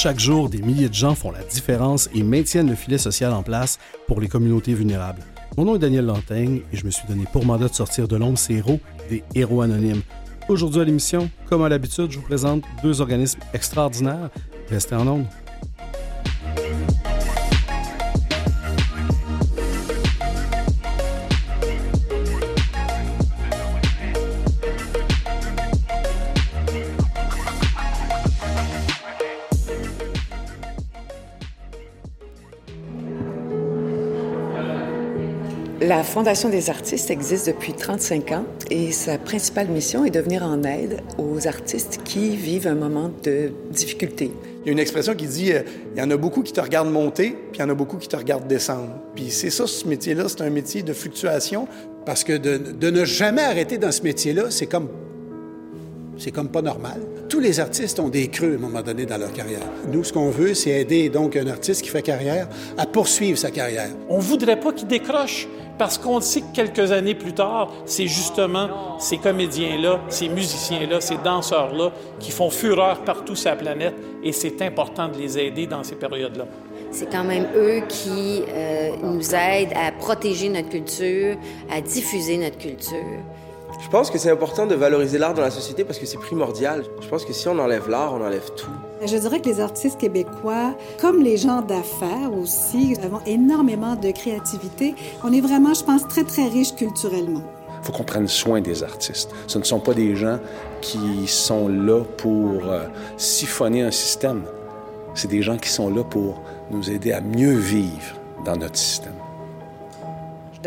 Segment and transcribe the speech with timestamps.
[0.00, 3.42] Chaque jour, des milliers de gens font la différence et maintiennent le filet social en
[3.42, 5.22] place pour les communautés vulnérables.
[5.56, 8.14] Mon nom est Daniel Lantaigne et je me suis donné pour mandat de sortir de
[8.14, 8.78] l'ombre ces héros,
[9.10, 10.02] des héros anonymes.
[10.48, 14.30] Aujourd'hui à l'émission, comme à l'habitude, je vous présente deux organismes extraordinaires.
[14.70, 15.26] Restez en ondes.
[36.18, 40.64] Fondation des artistes existe depuis 35 ans et sa principale mission est de venir en
[40.64, 44.32] aide aux artistes qui vivent un moment de difficulté.
[44.62, 45.62] Il y a une expression qui dit euh,
[45.94, 47.98] il y en a beaucoup qui te regardent monter, puis il y en a beaucoup
[47.98, 48.90] qui te regardent descendre.
[49.14, 51.68] Puis c'est ça, ce métier-là, c'est un métier de fluctuation.
[52.04, 54.88] Parce que de, de ne jamais arrêter dans ce métier-là, c'est comme
[56.18, 57.00] c'est comme pas normal.
[57.28, 59.62] Tous les artistes ont des creux à un moment donné dans leur carrière.
[59.92, 63.52] Nous, ce qu'on veut, c'est aider donc un artiste qui fait carrière à poursuivre sa
[63.52, 63.90] carrière.
[64.08, 65.46] On voudrait pas qu'il décroche
[65.78, 71.16] parce qu'on sait que quelques années plus tard, c'est justement ces comédiens-là, ces musiciens-là, ces
[71.16, 75.84] danseurs-là qui font fureur partout sur la planète et c'est important de les aider dans
[75.84, 76.46] ces périodes-là.
[76.90, 81.36] C'est quand même eux qui euh, nous aident à protéger notre culture,
[81.70, 83.22] à diffuser notre culture.
[83.80, 86.84] Je pense que c'est important de valoriser l'art dans la société parce que c'est primordial.
[87.00, 88.70] Je pense que si on enlève l'art, on enlève tout.
[89.06, 94.96] Je dirais que les artistes québécois, comme les gens d'affaires aussi, avons énormément de créativité.
[95.22, 97.42] On est vraiment, je pense, très, très riche culturellement.
[97.80, 99.30] Il faut qu'on prenne soin des artistes.
[99.46, 100.40] Ce ne sont pas des gens
[100.80, 104.42] qui sont là pour euh, siphonner un système.
[105.14, 109.14] C'est des gens qui sont là pour nous aider à mieux vivre dans notre système.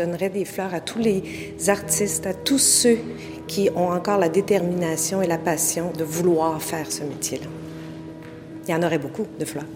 [0.02, 1.22] Je donnerais des fleurs à tous les
[1.68, 2.98] artistes, à tous ceux
[3.46, 7.46] qui ont encore la détermination et la passion de vouloir faire ce métier-là.
[8.66, 9.66] Il y en aurait beaucoup de fleurs.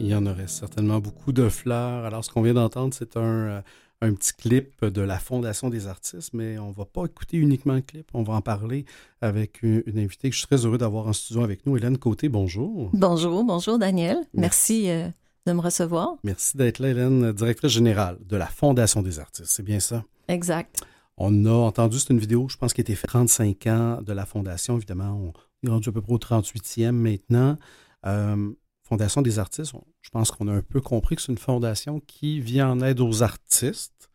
[0.00, 2.06] Il y en aurait certainement beaucoup de fleurs.
[2.06, 3.60] Alors, ce qu'on vient d'entendre, c'est un, euh,
[4.00, 7.74] un, petit clip de la Fondation des artistes, mais on ne va pas écouter uniquement
[7.74, 8.08] le clip.
[8.14, 8.86] On va en parler
[9.20, 11.98] avec une, une invitée que je suis très heureux d'avoir en studio avec nous, Hélène
[11.98, 12.30] Côté.
[12.30, 12.88] Bonjour.
[12.94, 14.16] Bonjour, bonjour Daniel.
[14.32, 14.84] Merci.
[14.84, 15.08] Merci euh
[15.48, 16.16] de me recevoir.
[16.24, 19.50] Merci d'être là, Hélène, directrice générale de la Fondation des artistes.
[19.50, 20.04] C'est bien ça?
[20.28, 20.82] Exact.
[21.16, 24.12] On a entendu, c'est une vidéo, je pense, qui a été faite 35 ans de
[24.12, 24.76] la Fondation.
[24.76, 25.32] Évidemment,
[25.64, 27.56] on est rendu à peu près au 38e maintenant.
[28.06, 28.52] Euh,
[28.84, 32.00] fondation des artistes, on, je pense qu'on a un peu compris que c'est une fondation
[32.00, 34.07] qui vient en aide aux artistes.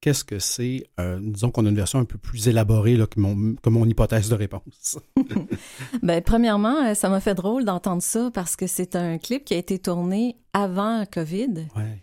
[0.00, 0.84] Qu'est-ce que c'est?
[1.00, 3.86] Euh, disons qu'on a une version un peu plus élaborée là, que, mon, que mon
[3.86, 4.98] hypothèse de réponse.
[6.02, 9.56] ben, premièrement, ça m'a fait drôle d'entendre ça parce que c'est un clip qui a
[9.56, 11.66] été tourné avant COVID.
[11.74, 12.02] Ouais.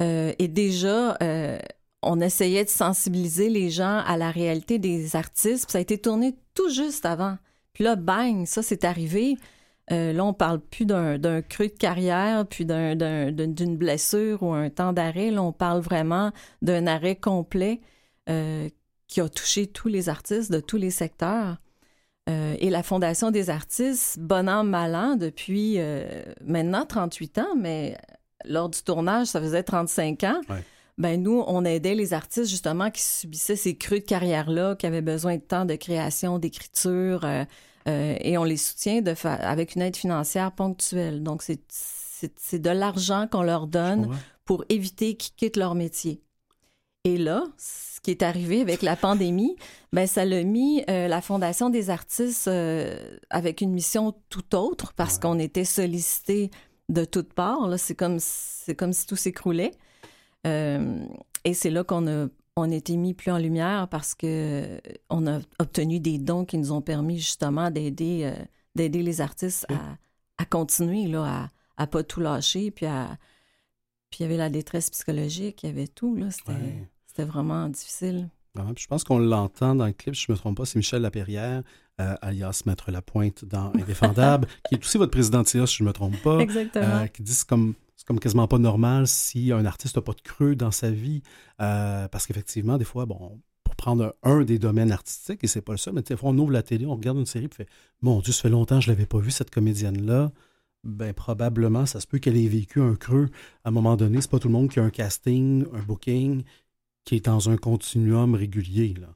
[0.00, 1.58] Euh, et déjà, euh,
[2.02, 5.64] on essayait de sensibiliser les gens à la réalité des artistes.
[5.64, 7.36] Puis ça a été tourné tout juste avant.
[7.72, 9.36] Puis là, bang, ça, c'est arrivé.
[9.92, 14.92] Euh, là, on parle plus d'un creux de carrière, puis d'une blessure ou un temps
[14.92, 15.30] d'arrêt.
[15.30, 16.30] Là, on parle vraiment
[16.62, 17.80] d'un arrêt complet
[18.28, 18.68] euh,
[19.08, 21.56] qui a touché tous les artistes de tous les secteurs.
[22.28, 25.78] Euh, et la Fondation des artistes, bon an, mal an, depuis
[26.44, 27.96] maintenant 38 ans, mais
[28.44, 30.40] lors du tournage, ça faisait 35 ans.
[30.48, 30.62] Ouais.
[30.98, 35.00] Ben nous, on aidait les artistes justement qui subissaient ces creux de carrière-là, qui avaient
[35.00, 37.24] besoin de temps de création, d'écriture,
[37.88, 41.22] euh, et on les soutient de avec une aide financière ponctuelle.
[41.22, 44.10] Donc, c'est de l'argent qu'on leur donne
[44.44, 46.22] pour éviter qu'ils quittent leur métier.
[47.04, 49.56] Et là, ce qui est arrivé avec la pandémie,
[49.92, 54.92] ben ça l'a mis euh, la Fondation des artistes euh, avec une mission tout autre
[54.94, 55.20] parce ouais.
[55.20, 56.50] qu'on était sollicité
[56.88, 57.78] de toutes parts.
[57.78, 58.18] C'est comme,
[58.76, 59.70] comme si tout s'écroulait.
[60.46, 61.04] Euh,
[61.44, 65.26] et c'est là qu'on a on a été mis plus en lumière parce que on
[65.26, 68.44] a obtenu des dons qui nous ont permis justement d'aider euh,
[68.74, 69.96] d'aider les artistes à,
[70.38, 71.24] à, continuer là
[71.76, 73.18] à, à pas tout lâcher puis à
[74.10, 77.24] puis il y avait la détresse psychologique, il y avait tout là, c'était ouais.
[77.24, 78.28] vraiment difficile.
[78.58, 80.76] Ah, je pense qu'on l'entend dans le clip, si je ne me trompe pas, c'est
[80.76, 81.62] Michel Lapierrière,
[82.00, 85.88] euh, alias Maître Lapointe dans Indéfendable, qui est aussi votre président de si je ne
[85.88, 86.40] me trompe pas.
[86.40, 86.86] Exactement.
[86.86, 90.22] Euh, qui dit comme c'est comme quasiment pas normal si un artiste n'a pas de
[90.22, 91.22] creux dans sa vie.
[91.60, 95.60] Euh, parce qu'effectivement, des fois, bon, pour prendre un, un, des domaines artistiques, et c'est
[95.60, 97.54] pas le seul, mais des fois, on ouvre la télé, on regarde une série, et
[97.54, 97.68] fait
[98.00, 100.32] Mon Dieu, ça fait longtemps que je l'avais pas vu, cette comédienne-là.
[100.82, 103.28] Ben, probablement, ça se peut qu'elle ait vécu un creux
[103.64, 104.22] à un moment donné.
[104.22, 106.42] C'est pas tout le monde qui a un casting, un booking,
[107.04, 108.94] qui est dans un continuum régulier.
[108.98, 109.08] Là.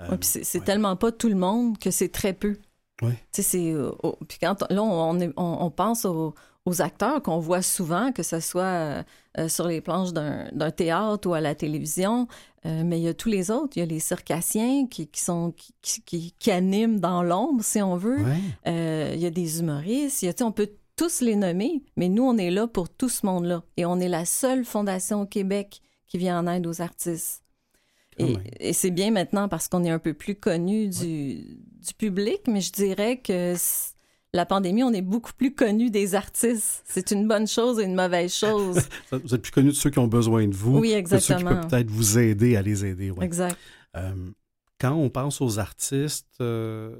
[0.00, 0.64] Euh, ouais, c'est ouais.
[0.64, 2.56] tellement pas tout le monde que c'est très peu.
[3.02, 3.12] Oui.
[3.32, 6.34] C'est, oh, puis quand là, on, est, on, on pense aux,
[6.64, 9.04] aux acteurs qu'on voit souvent, que ce soit
[9.38, 12.28] euh, sur les planches d'un théâtre ou à la télévision,
[12.64, 13.76] euh, mais il y a tous les autres.
[13.76, 17.82] Il y a les circassiens qui, qui sont qui, qui, qui, animent dans l'ombre, si
[17.82, 18.24] on veut.
[18.66, 20.22] Euh, il y a des humoristes.
[20.22, 23.08] Il y a, on peut tous les nommer, mais nous, on est là pour tout
[23.08, 23.64] ce monde-là.
[23.76, 27.41] Et on est la seule fondation au Québec qui vient en aide aux artistes.
[28.18, 31.34] Et, c'est bien maintenant parce qu'on est un peu plus connu du,
[31.80, 33.54] du, public, mais je dirais que
[34.34, 36.82] la pandémie, on est beaucoup plus connu des artistes.
[36.86, 38.80] C'est une bonne chose et une mauvaise chose.
[39.12, 40.78] vous êtes plus connu de ceux qui ont besoin de vous.
[40.78, 41.38] Oui, exactement.
[41.38, 43.12] Ceux qui peuvent peut-être vous aider à les aider.
[43.20, 43.58] Exact.
[43.96, 44.30] Euh,
[44.80, 46.96] quand on pense aux artistes, euh,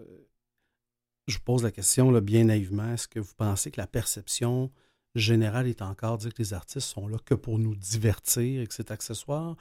[1.26, 4.70] je vous pose la question là, bien naïvement, est-ce que vous pensez que la perception
[5.14, 8.66] générale est encore de dire que les artistes sont là que pour nous divertir et
[8.66, 9.56] que c'est accessoire?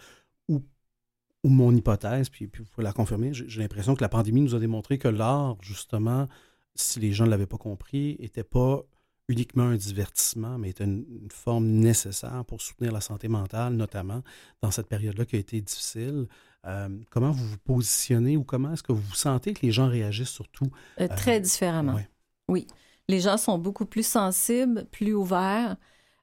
[1.43, 4.55] Ou, mon hypothèse, puis, puis vous pouvez la confirmer, j'ai l'impression que la pandémie nous
[4.55, 6.27] a démontré que l'art, justement,
[6.75, 8.83] si les gens ne l'avaient pas compris, n'était pas
[9.27, 14.21] uniquement un divertissement, mais était une, forme nécessaire pour soutenir la santé mentale, notamment
[14.61, 16.27] dans cette période-là qui a été difficile.
[16.67, 20.29] Euh, comment vous vous positionnez ou comment est-ce que vous sentez que les gens réagissent
[20.29, 20.69] surtout?
[20.99, 21.99] Euh, très différemment.
[22.47, 22.67] Oui.
[23.07, 25.77] Les gens sont beaucoup plus sensibles, plus ouverts,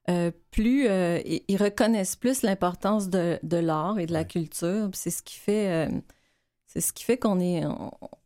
[0.09, 4.89] euh, plus ils reconnaissent plus l'importance de, de l'art et de la culture.
[4.93, 5.89] C'est ce qui fait
[6.69, 7.63] c'est ce qui fait qu'on est,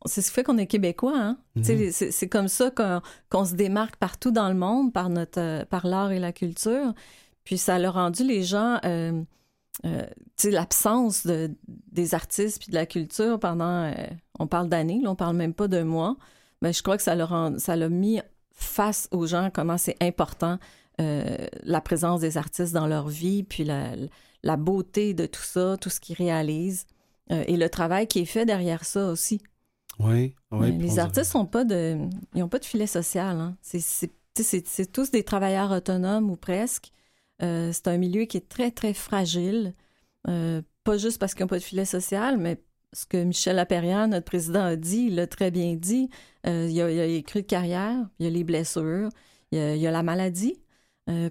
[0.04, 1.16] c'est ce qui fait qu'on est québécois.
[1.16, 1.38] Hein?
[1.56, 1.90] Mhm.
[1.90, 2.70] C'est comme ça
[3.30, 6.92] qu'on se démarque partout dans le monde par notre, par l'art et la culture.
[7.44, 9.22] Puis ça a rendu les gens, euh,
[9.86, 10.06] euh,
[10.44, 11.54] l'absence de,
[11.90, 13.94] des artistes puis de la culture pendant, euh,
[14.38, 16.16] on parle d'années, on parle même pas de mois.
[16.60, 18.20] Mais je crois que ça l'a ça l'a mis
[18.52, 20.58] face aux gens comment c'est important
[20.98, 23.94] la présence des artistes dans leur vie, puis la,
[24.44, 26.86] la beauté de tout ça, tout ce qu'ils réalisent.
[27.32, 29.40] Euh, et le travail qui est fait derrière ça aussi.
[29.98, 30.68] Oui, oui.
[30.68, 31.96] Euh, les artistes n'ont pas de,
[32.34, 33.40] ils ont pas de filet social.
[33.40, 33.56] Hein.
[33.62, 36.92] C'est tous des travailleurs autonomes ou presque.
[37.42, 39.72] Euh, c'est un milieu qui est très, très fragile.
[40.24, 42.60] pas juste parce qu'ils n'ont pas de filet social, mais
[42.92, 46.10] ce que Michel Lapérière, notre président, a dit, il l'a très bien dit.
[46.44, 49.08] il, y a, les crues de carrière, il y a les blessures,
[49.52, 50.60] il y a, la maladie.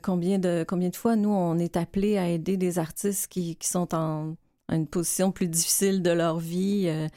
[0.02, 3.94] Combien, de, combien de fois, nous, on est appelés à aider des artistes qui, sont
[3.96, 4.36] en
[4.72, 6.86] une position plus difficile de leur vie.
[6.88, 7.08] Euh,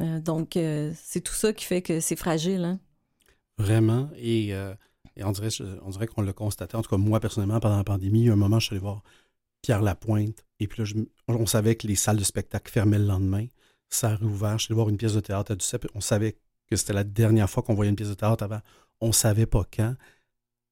[0.00, 2.64] euh, donc, euh, c'est tout ça qui fait que c'est fragile.
[2.64, 2.80] Hein.
[3.58, 4.08] Vraiment.
[4.16, 4.54] Et,
[5.20, 5.48] on dirait,
[5.82, 6.76] on dirait qu'on l'a constaté.
[6.76, 9.02] En tout cas, moi, personnellement, pendant la pandémie, un moment, je suis allé voir
[9.62, 10.44] Pierre Lapointe.
[10.60, 13.46] Et puis là, on savait que les salles de spectacle fermaient le lendemain.
[13.88, 14.58] Ça a rouvert.
[14.58, 15.88] Je suis allé voir une pièce de théâtre à Duceppe.
[15.94, 16.36] On savait
[16.68, 18.60] que c'était la dernière fois qu'on voyait une pièce de théâtre avant.
[19.00, 19.94] On savait pas quand.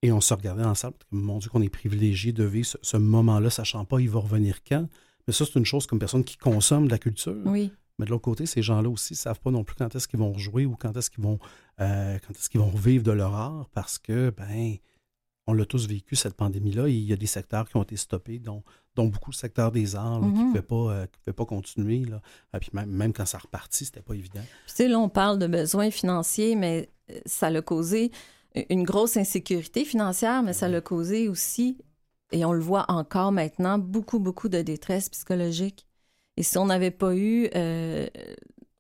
[0.03, 0.97] Et on se regardait ensemble.
[1.11, 4.63] Mon Dieu, qu'on est privilégié de vivre ce, ce moment-là, sachant pas il va revenir
[4.63, 4.87] quand.
[5.27, 7.37] Mais ça, c'est une chose comme personne qui consomme de la culture.
[7.45, 7.73] Oui.
[7.99, 10.19] Mais de l'autre côté, ces gens-là aussi ne savent pas non plus quand est-ce qu'ils
[10.19, 11.39] vont rejouer ou quand est-ce qu'ils vont,
[11.81, 14.77] euh, quand est-ce qu'ils vont revivre de leur art parce que, ben,
[15.47, 16.89] on l'a tous vécu, cette pandémie-là.
[16.89, 18.65] Il y a des secteurs qui ont été stoppés, dont,
[18.97, 21.09] dont beaucoup le secteur des arts qui ne mm-hmm.
[21.29, 22.05] euh, pas continuer.
[22.05, 22.21] Là.
[22.55, 24.43] Et puis même, même, quand ça repartit, c'était pas évident.
[24.67, 28.11] Tu sais, là, on parle de besoins financiers, mais euh, ça l'a causé
[28.71, 31.79] une grosse insécurité financière, mais ça l'a causé aussi
[32.33, 35.87] et on le voit encore maintenant, beaucoup, beaucoup de détresse psychologique.
[36.37, 38.07] Et si on n'avait pas eu, euh,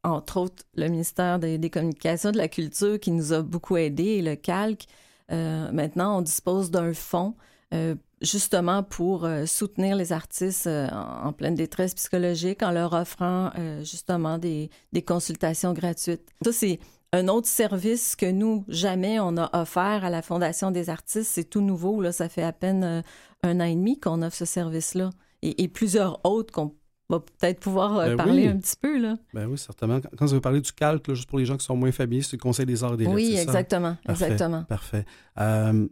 [0.04, 4.22] entre autres, le ministère des, Communications, de la Culture qui nous a beaucoup aidés et
[4.22, 4.86] le calque,
[5.32, 7.34] euh, maintenant on dispose d'un fonds
[7.74, 14.70] euh, justement pour soutenir les artistes en, pleine détresse psychologique en leur offrant justement des,
[14.92, 16.26] des consultations gratuites.
[16.42, 16.80] Ça, c'est
[17.12, 21.48] un autre service que nous, jamais on a offert à la Fondation des artistes, c'est
[21.48, 22.00] tout nouveau.
[22.00, 23.02] Là, ça fait à peine euh,
[23.42, 25.10] un an et demi qu'on offre ce service-là.
[25.42, 26.74] Et, plusieurs autres qu'on
[27.08, 28.98] va peut-être pouvoir euh, ben parler un petit peu.
[28.98, 29.16] Là.
[29.32, 30.00] Ben oui, certainement.
[30.00, 32.36] Quand, vous avez parlé du calque, juste pour les gens qui sont moins familiers, c'est
[32.36, 33.14] le Conseil des arts et des lettres.
[33.14, 33.96] Oui, exactement.
[34.04, 34.64] Parfait, exactement.
[34.64, 35.04] Parfait.
[35.38, 35.86] Euh,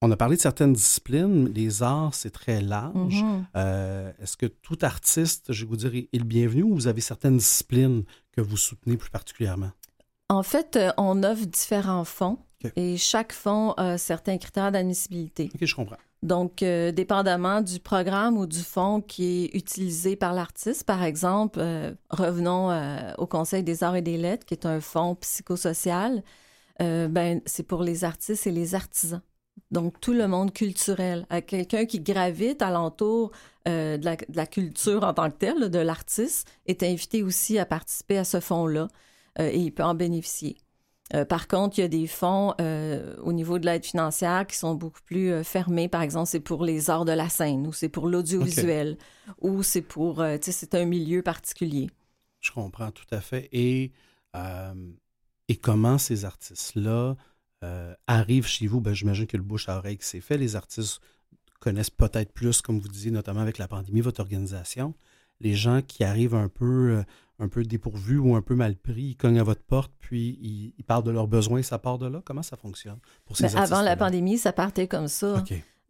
[0.00, 1.48] on a parlé de certaines disciplines.
[1.52, 3.24] Les arts, c'est très large.
[3.24, 4.12] Mm-hmm.
[4.22, 7.38] Est-ce que tout artiste, je vais vous dire, est le bienvenu ou vous avez certaines
[7.38, 9.72] disciplines que vous soutenez plus particulièrement?
[10.30, 12.38] En fait, euh, on offre différents fonds
[12.76, 15.50] et chaque fonds a certains critères d'admissibilité.
[15.52, 15.96] OK, je comprends.
[16.22, 21.58] Donc, euh, dépendamment du programme ou du fonds qui est utilisé par l'artiste, par exemple,
[21.60, 22.70] euh, revenons
[23.18, 26.22] au Conseil des arts et des lettres, qui est un fonds psychosocial,
[26.78, 29.20] ben, c'est pour les artistes et les artisans.
[29.70, 31.26] Donc, tout le monde culturel.
[31.46, 33.32] Quelqu'un qui gravite alentour
[33.66, 37.66] de la, de, la, culture en tant que telle, de l'artiste, est invité aussi à
[37.66, 38.88] participer à ce fonds-là.
[39.38, 40.56] Euh, et il peut en bénéficier.
[41.14, 44.56] Euh, par contre, il y a des fonds euh, au niveau de l'aide financière qui
[44.56, 45.88] sont beaucoup plus fermés.
[45.88, 48.96] Par exemple, c'est pour les arts de la scène ou c'est pour l'audiovisuel
[49.40, 51.90] ou c'est pour, tu sais, c'est un milieu particulier.
[52.40, 53.48] Je comprends tout à fait.
[53.52, 53.90] Et,
[55.48, 57.16] et comment ces artistes-là
[58.06, 58.80] arrivent chez vous?
[58.80, 60.38] Ben, J'imagine que le bouche à oreille qui s'est fait.
[60.38, 61.00] Les artistes
[61.58, 64.94] connaissent peut-être plus, comme vous disiez, notamment avec la pandémie, votre organisation.
[65.40, 67.02] Les gens qui arrivent un peu, euh,
[67.38, 70.38] un peu dépourvus ou un peu mal pris, ils cognent à votre porte, puis
[70.76, 72.22] ils, parlent de leurs besoins, ça part de là?
[72.24, 75.42] Comment ça fonctionne pour ces ben, Avant la pandémie, ça partait comme ça.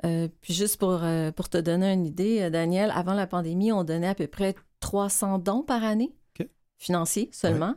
[0.06, 1.02] Euh, puis juste pour,
[1.36, 5.38] pour te donner une idée, Daniel, avant la pandémie, on donnait à peu près 300
[5.40, 6.14] dons par année,
[6.78, 7.74] financiers seulement.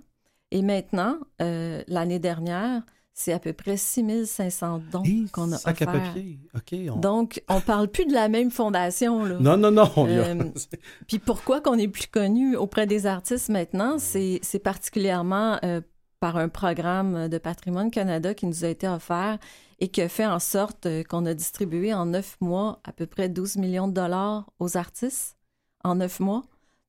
[0.51, 6.39] Et maintenant, l'année dernière, c'est à peu près 6500 dons qu'on a sac à papier.
[6.55, 6.99] OK.
[6.99, 9.23] Donc, on parle plus de la même fondation.
[9.23, 9.37] Là.
[9.39, 9.91] Non, non, non.
[9.97, 10.43] Euh,
[11.07, 15.81] puis pourquoi qu'on est plus connu auprès des artistes maintenant, c'est particulièrement euh,
[16.19, 19.37] par un programme de Patrimoine Canada qui nous a été offert
[19.79, 23.05] et qui a fait en sorte euh, qu'on a distribué en neuf mois à peu
[23.05, 25.37] près 12 millions de dollars aux artistes
[25.83, 26.43] en neuf mois.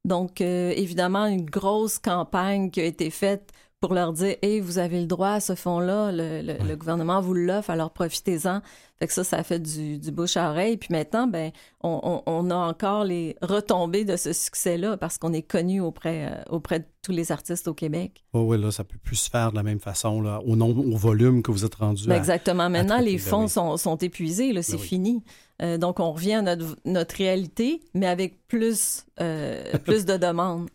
[0.07, 3.53] Donc, évidemment, une grosse campagne qui a été faite
[3.85, 7.69] pour leur dire Hey, vous avez le droit à ce fonds-là, le, gouvernement vous l'offre,
[7.69, 8.63] alors profitez-en.
[8.99, 10.79] Fait que ça, ça fait du, du bouche à oreille.
[10.79, 11.51] Puis maintenant, ben,
[11.83, 16.79] on, a encore les retombées de ce succès-là parce qu'on est connu auprès, euh, auprès
[16.79, 18.25] de tous les artistes au Québec.
[18.33, 20.83] Oh oui, là, ça peut plus se faire de la même façon, là, au nombre,
[20.83, 22.09] au volume que vous êtes rendu.
[22.09, 22.71] Ben exactement.
[22.71, 25.25] Maintenant, les ben fonds sont, sont, épuisés, là, c'est ben fini.
[25.61, 30.71] Euh, donc, on revient à notre, notre réalité, mais avec plus, euh, plus de demandes.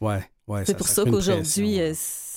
[0.00, 0.64] Ouais, ouais.
[0.64, 1.78] C'est pour ça, qu'aujourd'hui,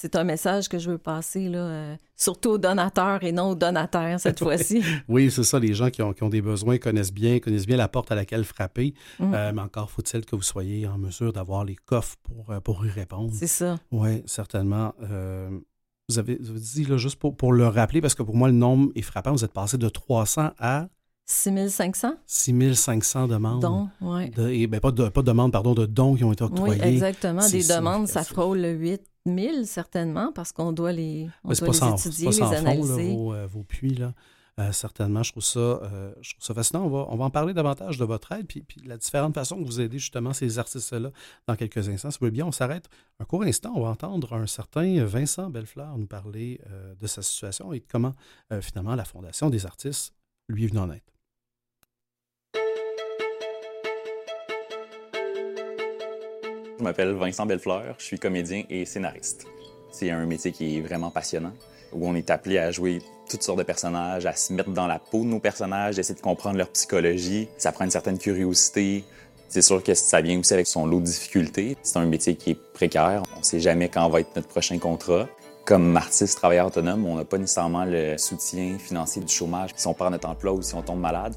[0.01, 3.55] c'est un message que je veux passer, là, euh, surtout aux donateurs et non aux
[3.55, 4.81] donataires cette fois-ci.
[5.07, 5.59] oui, c'est ça.
[5.59, 8.95] Les gens qui ont, des besoins connaissent bien, connaissent bien la porte à laquelle frapper.
[9.19, 9.33] Mm.
[9.35, 12.83] Euh, mais encore faut-il que vous soyez en mesure d'avoir les coffres pour, euh, pour
[12.83, 13.31] y répondre.
[13.31, 13.77] C'est ça.
[13.91, 14.95] Oui, certainement.
[16.09, 18.91] vous, avez, dit, là, juste pour, pour le rappeler, parce que pour moi, le nombre
[18.95, 19.33] est frappant.
[19.33, 20.87] Vous êtes passé de 300 à
[21.27, 22.15] 6500?
[22.25, 23.61] 6500 demandes.
[23.61, 24.31] Dons, oui.
[24.49, 26.81] et, ben, pas, de, pas de demandes, pardon, de dons qui ont été octroyés.
[26.81, 27.47] Oui, exactement.
[27.47, 31.93] Des demandes, ça frôle le 8 000 certainement, parce qu'on doit les, on doit les
[31.93, 33.15] étudier, les analyser.
[33.15, 34.13] vos, euh, vos, puits, là.
[34.59, 36.83] Euh, certainement, je trouve, ça, euh, je trouve ça fascinant.
[36.83, 39.57] On va, on va en parler davantage de votre aide, puis, puis la différente façon
[39.57, 41.11] que vous aidez justement ces artistes-là
[41.47, 42.11] dans quelques instants.
[42.11, 43.71] Si vous voulez bien, on s'arrête un court instant.
[43.75, 46.59] On va entendre un certain Vincent Bellefleur nous parler
[46.99, 48.13] de sa situation et de comment,
[48.59, 50.13] finalement, la Fondation des artistes
[50.49, 51.01] lui est venue en aide.
[56.81, 59.45] Je m'appelle Vincent Bellefleur, je suis comédien et scénariste.
[59.91, 61.53] C'est un métier qui est vraiment passionnant,
[61.93, 64.97] où on est appelé à jouer toutes sortes de personnages, à se mettre dans la
[64.97, 67.47] peau de nos personnages, essayer de comprendre leur psychologie.
[67.59, 69.03] Ça prend une certaine curiosité.
[69.47, 71.77] C'est sûr que ça vient aussi avec son lot de difficultés.
[71.83, 73.21] C'est un métier qui est précaire.
[73.35, 75.29] On ne sait jamais quand va être notre prochain contrat.
[75.65, 79.93] Comme artiste travailleur autonome, on n'a pas nécessairement le soutien financier du chômage si on
[79.93, 81.35] perd notre emploi ou si on tombe malade.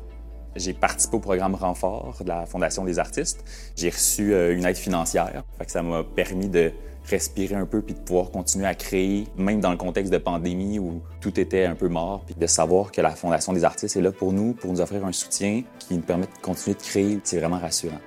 [0.56, 3.44] J'ai participé au programme Renfort de la Fondation des artistes.
[3.76, 5.42] J'ai reçu euh, une aide financière.
[5.58, 6.72] Fait ça m'a permis de
[7.08, 10.78] respirer un peu puis de pouvoir continuer à créer, même dans le contexte de pandémie
[10.78, 14.00] où tout était un peu mort, puis de savoir que la Fondation des artistes est
[14.00, 17.20] là pour nous, pour nous offrir un soutien qui nous permet de continuer de créer,
[17.24, 18.00] c'est vraiment rassurant.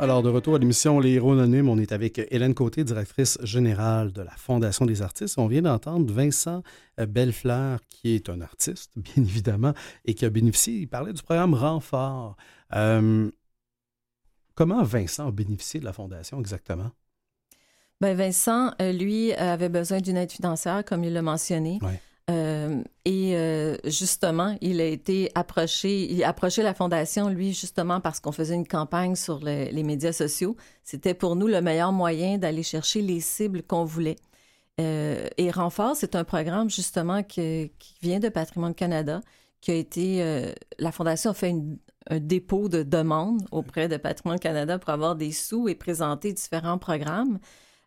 [0.00, 4.10] Alors, de retour à l'émission Les Héros Anonymes, on est avec Hélène Côté, directrice générale
[4.12, 5.38] de la Fondation des artistes.
[5.38, 6.64] On vient d'entendre Vincent
[6.98, 9.72] Bellefleur, qui est un artiste, bien évidemment,
[10.04, 12.36] et qui a bénéficié, il parlait du programme Renfort.
[12.74, 13.30] Euh,
[14.56, 16.90] comment Vincent a bénéficié de la Fondation exactement?
[18.00, 21.78] Bien, Vincent, euh, lui, avait besoin d'une aide financière, comme il l'a mentionné.
[22.30, 28.00] Euh, et euh, justement, il a été approché, il a approché la fondation, lui, justement
[28.00, 30.56] parce qu'on faisait une campagne sur les médias sociaux.
[30.84, 34.16] C'était pour nous le meilleur moyen d'aller chercher les cibles qu'on voulait.
[34.80, 37.70] Euh, et Renfort, c'est un programme justement qui
[38.02, 39.20] vient de Patrimoine Canada,
[39.60, 41.54] qui a été, la fondation a fait
[42.10, 46.78] un dépôt de demande auprès de Patrimoine Canada pour avoir des sous et présenter différents
[46.78, 47.38] programmes.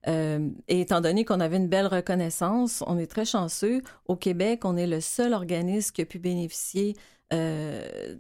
[0.07, 3.81] Euh, et étant donné qu'on avait une belle reconnaissance, on est très chanceux.
[4.07, 6.95] Au Québec, on est le seul organisme qui a pu bénéficier
[7.33, 8.15] euh,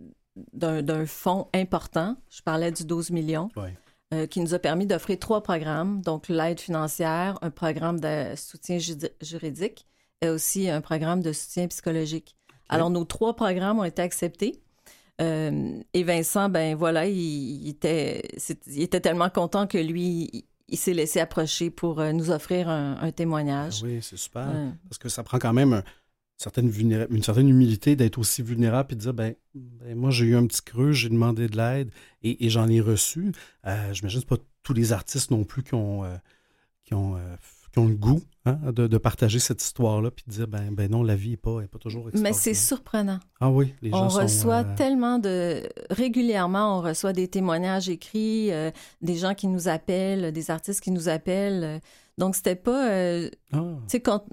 [0.53, 2.17] d'un fonds important.
[2.29, 3.49] Je parlais du 12 millions.
[4.13, 8.77] Euh, qui nous a permis d'offrir trois programmes, donc l'aide financière, un programme de soutien
[9.21, 9.85] juridique
[10.21, 12.37] et aussi un programme de soutien psychologique.
[12.69, 14.61] Alors, nos trois programmes ont été acceptés.
[15.19, 18.21] et Vincent, ben voilà, il, était,
[18.67, 23.11] il était tellement content que lui, il s'est laissé approcher pour euh, nous offrir un,
[23.11, 23.81] témoignage.
[23.81, 24.47] Ah oui, c'est super.
[24.89, 25.83] Parce que ça prend quand même une
[26.37, 26.71] certaine,
[27.09, 30.45] une certaine humilité d'être aussi vulnérable et de dire ben, ben moi, j'ai eu un
[30.45, 31.89] petit creux, j'ai demandé de l'aide
[32.21, 33.31] et, j'en ai reçu.
[33.65, 36.03] Euh, J'imagine que pas tous les artistes non plus qui ont.
[36.03, 36.15] Euh,
[36.87, 37.35] qui ont, euh,
[37.77, 40.89] qui ont le goût hein, de, de partager cette histoire-là, puis de dire, ben, ben
[40.89, 43.19] non, la vie n'est pas, est pas toujours Mais c'est surprenant.
[43.39, 45.63] Ah oui, les gens on sont, reçoit euh, tellement de...
[45.91, 50.91] Régulièrement, on reçoit des témoignages écrits, euh, des gens qui nous appellent, des artistes qui
[50.91, 51.63] nous appellent.
[51.63, 51.79] euh,
[52.17, 52.89] Donc, c'était pas...
[52.89, 53.59] euh, Ah.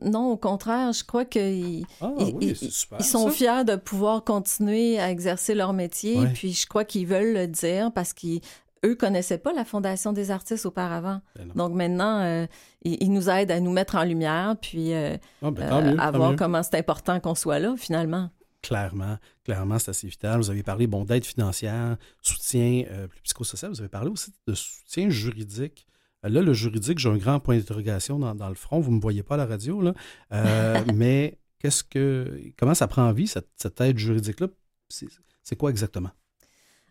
[0.03, 3.31] non, au contraire, je crois qu'ils Ah ils- oui, ils- c'est super, ils sont ça.
[3.33, 6.19] fiers de pouvoir continuer à exercer leur métier.
[6.19, 6.33] Ouais.
[6.33, 8.41] Puis, je crois qu'ils veulent le dire parce qu'ils
[8.85, 11.21] eux connaissaient pas la Fondation des artistes auparavant.
[11.37, 11.49] Ben.
[11.55, 12.47] Donc maintenant, euh,
[12.83, 16.01] ils, ils nous aident à nous mettre en lumière, puis euh, Ah, ben, euh, mieux,
[16.01, 16.37] à voir mieux.
[16.37, 18.31] comment c'est important qu'on soit là, finalement.
[18.63, 20.39] Clairement, clairement, c'est assez vital.
[20.39, 23.71] Vous avez parlé bon, d'aide financière, soutien plus psychosocial.
[23.71, 25.87] Vous avez parlé aussi de soutien juridique.
[26.23, 28.81] Là, le juridique, j'ai un grand point d'interrogation dans, dans le front.
[28.81, 29.93] Vous ne me voyez pas à la radio, là.
[30.95, 32.41] Mais qu'est-ce que.
[32.57, 34.47] Comment ça prend vie, cette, cette aide juridique-là?
[34.89, 36.11] C'est quoi exactement?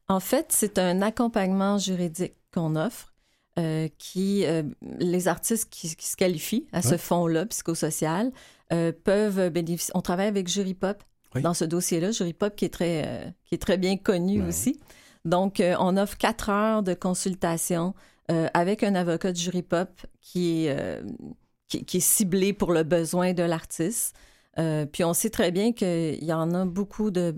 [0.07, 3.13] En fait, c'est un accompagnement juridique qu'on offre.
[3.60, 4.63] euh, qui euh,
[4.98, 8.31] les artistes qui, qui se qualifient à ce fonds-là psychosocial
[8.72, 9.91] euh, peuvent bénéficier.
[9.95, 11.03] On travaille avec Jury Pop
[11.36, 11.43] Oui.
[11.43, 14.79] dans ce dossier-là, Jury Pop qui est très qui est très bien connu Ben aussi.
[15.24, 17.93] Donc, on offre quatre heures de consultation
[18.27, 21.01] avec un avocat de Jury Pop qui est
[21.67, 24.15] qui, qui est ciblé pour le besoin de l'artiste.
[24.57, 27.36] Puis on sait très bien qu'il y en a beaucoup de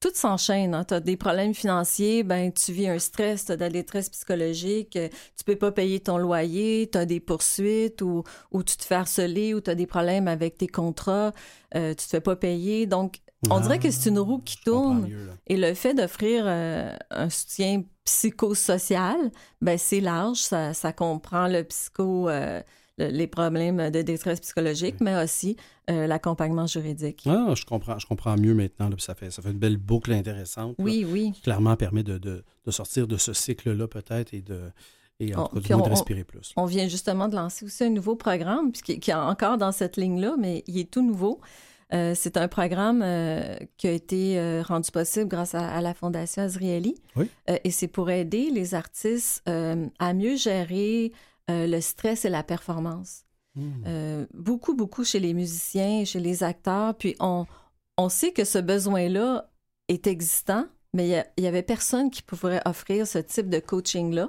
[0.00, 0.74] tout s'enchaîne.
[0.74, 0.84] Hein.
[0.84, 4.08] Tu as des problèmes financiers, ben, tu vis un stress, tu as de la détresse
[4.10, 8.76] psychologique, euh, tu peux pas payer ton loyer, tu as des poursuites ou, ou tu
[8.76, 11.32] te fais harceler ou tu as des problèmes avec tes contrats,
[11.74, 12.86] euh, tu te fais pas payer.
[12.86, 13.18] Donc,
[13.50, 15.08] on Ah, dirait que c'est une roue qui tourne.
[15.08, 15.30] mieux.
[15.46, 19.16] Et le fait d'offrir euh, un soutien psychosocial,
[19.60, 20.38] ben, c'est large.
[20.38, 22.60] Ça, ça comprend le psycho, euh,
[22.98, 25.56] les problèmes de détresse psychologique, mais aussi
[25.90, 27.22] euh, l'accompagnement juridique.
[27.26, 28.88] Ah, je comprends, je comprends mieux maintenant.
[28.88, 30.74] là, ça, fait, ça fait une belle boucle intéressante.
[30.78, 31.32] là, Oui, oui.
[31.32, 34.60] qui clairement permet de, de- de sortir de ce cycle-là, peut-être, et de.
[35.20, 36.52] Et en On- tout cas, on- de respirer plus.
[36.56, 39.96] On vient justement de lancer aussi un nouveau programme, qui, qui est encore dans cette
[39.96, 41.40] ligne-là, mais il est tout nouveau.
[41.94, 45.94] Euh, c'est un programme euh, qui a été euh, rendu possible grâce à, à la
[45.94, 46.94] Fondation Azrieli.
[47.16, 47.30] Oui.
[47.64, 51.12] Et c'est pour aider les artistes à mieux gérer
[51.50, 53.22] euh, le stress et la performance.
[53.54, 53.70] Hmm.
[53.86, 56.94] Euh, beaucoup, beaucoup chez les musiciens, chez les acteurs.
[56.94, 57.46] Puis on,
[57.96, 59.50] on sait que ce besoin-là
[59.88, 63.48] est existant, mais il y a- il y, avait personne qui pourrait offrir ce type
[63.48, 64.28] de coaching-là.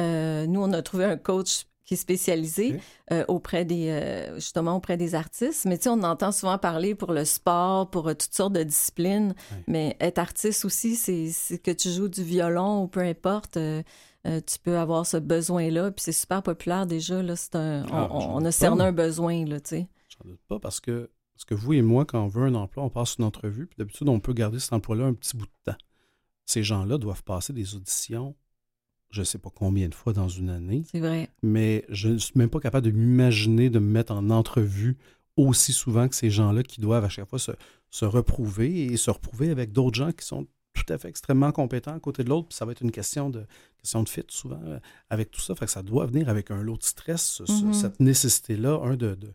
[0.00, 2.80] Euh, nous, on a trouvé un coach qui est spécialisé
[3.12, 5.64] euh, auprès des euh, justement auprès des artistes.
[5.64, 8.62] Mais tu sais, on entend souvent parler pour le sport, pour euh, toutes sortes de
[8.62, 9.34] disciplines.
[9.66, 13.58] Mais être artiste aussi, c'est c'est que tu joues du violon ou peu importe.
[14.26, 17.22] Euh, tu peux avoir ce besoin-là, puis c'est super populaire déjà.
[17.22, 18.88] Là, c'est un, Ah, on, a cerné pas.
[18.88, 19.88] un besoin, là, tu sais.
[20.08, 22.84] J'en doute pas parce que, parce que vous et moi, quand on veut un emploi,
[22.84, 25.72] on passe une entrevue, puis d'habitude, on peut garder cet emploi-là un petit bout de
[25.72, 25.78] temps.
[26.46, 28.34] Ces gens-là doivent passer des auditions,
[29.10, 31.30] je ne sais pas combien de fois dans une année, C'est vrai.
[31.42, 34.98] mais je ne suis même pas capable de m'imaginer de me mettre en entrevue
[35.36, 37.52] aussi souvent que ces gens-là qui doivent à chaque fois se,
[37.90, 40.46] se reprouver et se reprouver avec d'autres gens qui sont
[40.84, 42.48] tout à fait extrêmement compétents à côté de l'autre.
[42.48, 43.44] Puis ça va être une question de,
[43.78, 44.78] question de fit souvent euh,
[45.10, 45.54] avec tout ça.
[45.54, 47.72] Fait que ça doit venir avec un lot de stress, ce- Mhm.
[47.74, 49.34] cette nécessité-là, un de, de-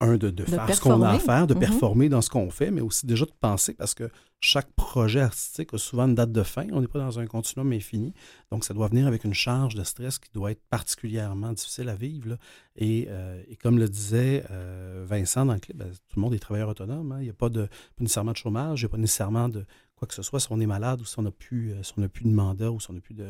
[0.00, 1.60] un de, de De faire ce qu'on a à faire, de Mhm.
[1.60, 4.10] performer dans ce qu'on fait, mais aussi déjà de penser parce que
[4.40, 6.66] chaque projet artistique a souvent une date de fin.
[6.72, 8.12] On n'est pas dans un continuum infini.
[8.50, 11.94] Donc, ça doit venir avec une charge de stress qui doit être particulièrement difficile à
[11.94, 12.30] vivre.
[12.30, 12.36] là.
[12.76, 16.34] Et, euh, et comme le disait euh, Vincent dans le clip, ben, tout le monde
[16.34, 17.12] est travailleur autonome.
[17.12, 17.18] hein.
[17.20, 19.64] Il n'y a pas, de, pas nécessairement de chômage, il n'y a pas nécessairement de
[19.96, 21.92] quoi que ce soit si on est malade ou si on n'a plus, euh, si
[21.96, 23.24] on plus de mandat ou si on n'a plus de,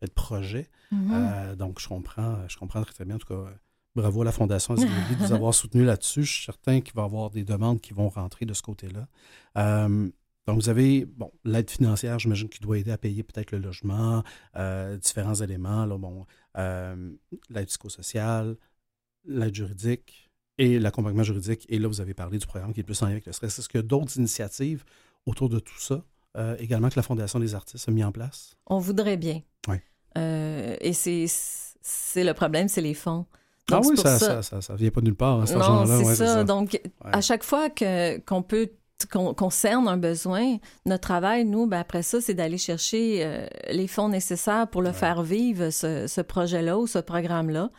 [0.00, 0.68] ben, de projet.
[0.90, 1.10] Mhm.
[1.12, 3.16] Euh, donc, je comprends, je comprends très, très bien.
[3.16, 3.50] En tout cas,
[3.94, 4.86] bravo à la Fondation de
[5.18, 6.22] vous avoir soutenu là-dessus.
[6.22, 9.08] Je suis certain qu'il va y avoir des demandes qui vont rentrer de ce côté-là.
[9.56, 10.08] Euh,
[10.46, 14.22] donc, vous avez bon, l'aide financière, j'imagine, qui doit aider à payer peut-être le logement,
[14.56, 16.24] euh, différents éléments, là, bon,
[16.56, 17.12] euh,
[17.50, 18.56] l'aide psychosociale,
[19.26, 21.66] l'aide juridique et l'accompagnement juridique.
[21.68, 23.58] Et là, vous avez parlé du programme qui est plus en lien avec le stress.
[23.58, 24.84] Est-ce qu'il y a d'autres initiatives
[25.28, 26.02] autour de tout ça,
[26.36, 28.56] euh, également que la Fondation des artistes a mis en place?
[28.66, 29.40] On voudrait bien.
[29.68, 29.82] Ouais.
[30.16, 31.26] Euh, et c'est
[31.80, 33.26] c'est le problème, c'est les fonds.
[33.70, 35.56] ah Donc, c'est oui, ça, ça, ça, ça vient pas de nulle part, hein, cet
[35.58, 36.44] Non, c'est Ouais, ça.
[36.44, 36.72] Donc,
[37.04, 37.10] Ouais.
[37.12, 38.70] à chaque fois que qu'on peut
[39.12, 43.46] qu'on qu'on cerne un besoin, notre travail, nous, ben, après ça, c'est d'aller chercher euh,
[43.70, 47.70] les fonds nécessaires pour le faire vivre, ce, ce projet-là ou ce programme-là.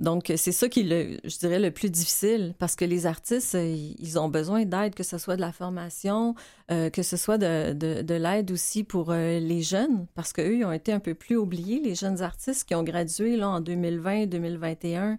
[0.00, 3.54] Donc, c'est ça qui est, le, je dirais, le plus difficile parce que les artistes,
[3.54, 6.34] euh, ils ont besoin d'aide, que ce soit de la formation,
[6.72, 10.56] euh, que ce soit de, de, de l'aide aussi pour euh, les jeunes, parce qu'eux,
[10.56, 13.60] ils ont été un peu plus oubliés, les jeunes artistes qui ont gradué là, en
[13.60, 15.18] 2020-2021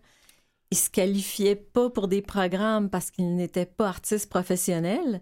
[0.71, 5.21] ils se qualifiaient pas pour des programmes parce qu'ils n'étaient pas artistes professionnels,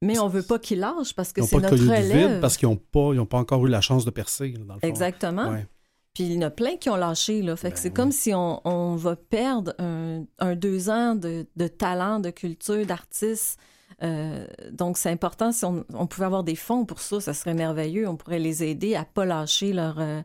[0.00, 2.30] mais on veut pas qu'ils lâchent parce que c'est notre relève.
[2.32, 4.74] vide parce qu'ils n'ont pas, ils ont pas encore eu la chance de percer, dans
[4.74, 4.86] le fond.
[4.86, 5.50] Exactement.
[5.50, 5.66] Ouais.
[6.14, 7.56] Puis il y en a plein qui ont lâché, là.
[7.56, 11.68] Fait que c'est comme si on, on va perdre un, un deux ans de, de
[11.68, 13.58] talent, de culture, d'artistes.
[14.02, 15.52] Euh, donc, c'est important.
[15.52, 18.08] Si on, on, pouvait avoir des fonds pour ça, ça serait merveilleux.
[18.08, 20.22] On pourrait les aider à pas lâcher leur, euh,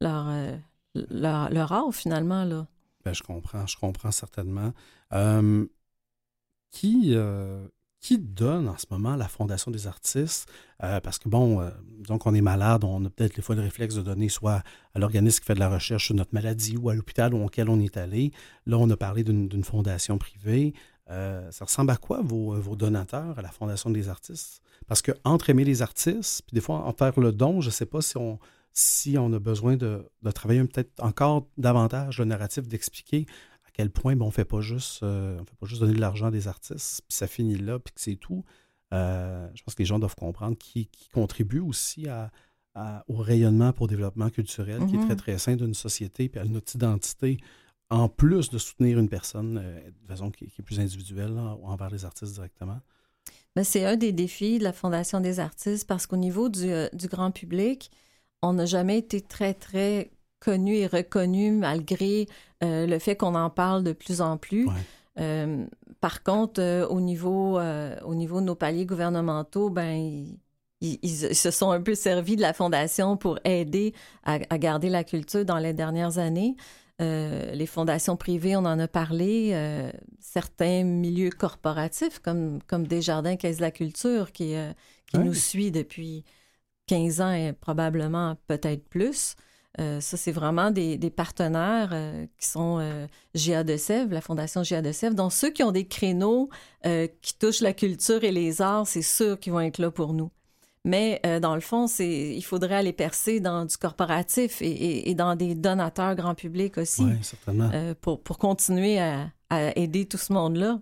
[0.00, 0.56] leur, euh,
[0.94, 2.44] leur, leur, art, finalement.
[2.44, 2.66] Là.
[3.04, 4.72] Ben, je comprends, je comprends certainement.
[6.70, 7.16] qui,
[8.04, 10.46] qui donne en ce moment la Fondation des artistes?
[10.82, 11.70] Euh, parce que, bon, euh,
[12.06, 14.62] donc on est malade, on a peut-être les fois le réflexe de donner soit
[14.92, 17.80] à l'organisme qui fait de la recherche sur notre maladie ou à l'hôpital auquel on
[17.80, 18.30] est allé.
[18.66, 20.74] Là, on a parlé d'une fondation privée.
[21.10, 24.60] Euh, ça ressemble à quoi vos, vos, donateurs à la Fondation des artistes?
[24.86, 27.72] Parce que entre aimer les artistes, puis des fois en faire le don, je ne
[27.72, 33.24] sais pas si on, a besoin de travailler peut-être encore davantage le narratif, d'expliquer
[33.74, 36.26] quel point ben, on ne fait pas juste euh, fait pas juste donner de l'argent
[36.26, 38.44] à des artistes, puis ça finit là, puis que c'est tout.
[38.94, 42.30] Euh, je pense que les gens doivent comprendre qui, qui contribue aussi à,
[43.08, 45.16] au rayonnement pour le développement culturel, qui est très, mm-hmm.
[45.16, 47.38] très sain d'une société, puis à notre identité,
[47.90, 52.04] en plus de soutenir une personne euh, de façon qui, est plus individuelle envers les
[52.04, 52.80] artistes directement.
[53.56, 57.06] Ben, c'est un des défis de la Fondation des artistes parce qu'au niveau du, du
[57.06, 57.90] grand public,
[58.42, 60.10] on n'a jamais été très, très
[60.44, 62.26] connu et reconnu malgré
[62.62, 64.68] euh, le fait qu'on en parle de plus en plus.
[65.18, 65.64] Euh,
[66.00, 70.26] par contre, euh, au, niveau, au niveau de nos paliers gouvernementaux, ben,
[70.80, 75.44] ils, se sont un peu servis de la Fondation pour aider à, garder la culture
[75.44, 76.56] dans les dernières années.
[77.00, 79.56] les fondations privées, on en a parlé.
[80.20, 84.54] certains milieux corporatifs, comme, comme Desjardins Caisse de la Culture, qui,
[85.06, 86.24] qui nous suit depuis
[86.86, 89.36] 15 ans et probablement peut-être plus.
[89.80, 94.62] Euh, ça, c'est vraiment des, partenaires euh, qui sont euh, GA de Sèvres, la Fondation
[94.62, 95.16] GA de Sèvres.
[95.16, 96.48] Donc, ceux qui ont des créneaux
[97.22, 100.30] qui touchent la culture et les arts, c'est sûr qu'ils vont être là pour nous.
[100.84, 105.54] Mais dans le fond, c'est, il faudrait aller percer dans du corporatif et, dans des
[105.54, 107.06] donateurs grand public aussi.
[108.02, 109.30] pour, pour continuer à,
[109.76, 110.78] aider tout ce monde-là.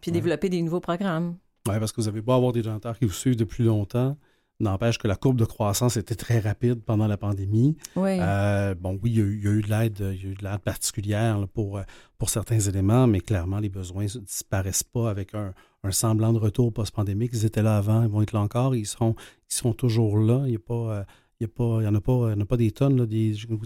[0.00, 1.36] Puis, développer des nouveaux programmes.
[1.68, 4.16] Oui, parce que vous avez beau avoir des donateurs qui vous suivent depuis longtemps.
[4.60, 7.76] N'empêche que la courbe de croissance était très rapide pendant la pandémie.
[7.96, 10.58] Euh, bon, oui, il y, a eu, de l'aide, il y a eu de l'aide
[10.58, 11.82] particulière pour, euh,
[12.18, 15.54] pour certains éléments, mais clairement, les besoins ne disparaissent pas avec un,
[15.90, 17.30] semblant de retour post-pandémique.
[17.34, 19.14] Ils étaient là avant, ils vont être là encore, ils seront,
[19.64, 20.42] ils toujours là.
[20.46, 20.74] Il n'y a pas.
[20.74, 21.04] Euh,
[21.40, 23.06] il n'y en, a pas, a pas des tonnes.
[23.06, 23.56] des, je vous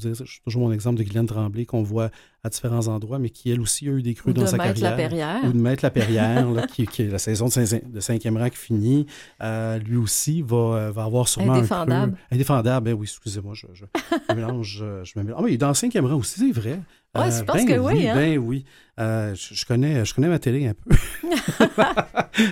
[0.45, 2.11] toujours mon exemple de Guylaine Tremblay qu'on voit
[2.45, 5.41] à différents endroits, mais qui, elle aussi, a eu des crues dans sa carrière.
[5.45, 9.07] Ou de Maître Lapérrière, là, qui, qui, la saison de, cinquième rang qui finit.
[9.43, 12.15] Euh, lui aussi va, euh, va avoir sûrement Indéfendable.
[12.31, 12.35] un.
[12.35, 12.85] Indéfendable.
[12.85, 13.87] Ben oui, excusez-moi, je, je,
[14.29, 14.85] je mélange.
[15.05, 15.39] Je me mélange.
[15.41, 16.79] Ah, mais il est dans le cinquième rang aussi, c'est vrai.
[17.15, 18.07] Oui, je pense ben que oui.
[18.07, 18.15] Hein?
[18.15, 18.65] Ben oui.
[19.01, 20.95] Euh, je, connais, je connais ma télé un peu.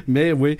[0.06, 0.56] mais oui,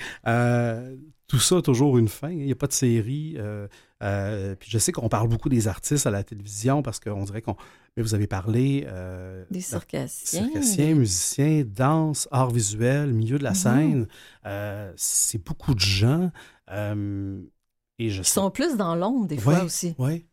[1.30, 2.30] tout ça a toujours une fin.
[2.30, 3.36] Il n'y a pas de série.
[3.38, 3.68] Euh,
[4.00, 7.56] puis je sais qu'on parle beaucoup des artistes à la télévision parce qu'on dirait qu'on.
[7.96, 8.84] Mais vous avez parlé.
[8.86, 10.44] Euh, des circassiens.
[10.44, 13.56] Circassiens, musiciens, danse, art visuel, milieu de la mhm.
[13.56, 14.08] scène.
[14.46, 16.30] Euh, c'est beaucoup de gens.
[16.68, 19.94] et je Ils sont plus dans l'ombre des fois aussi.
[19.98, 20.26] Oui.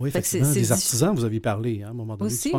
[0.00, 0.52] Oui, effectivement.
[0.52, 2.32] Des artisans, vous avez parlé hein, à un moment donné.
[2.32, 2.52] Aussi,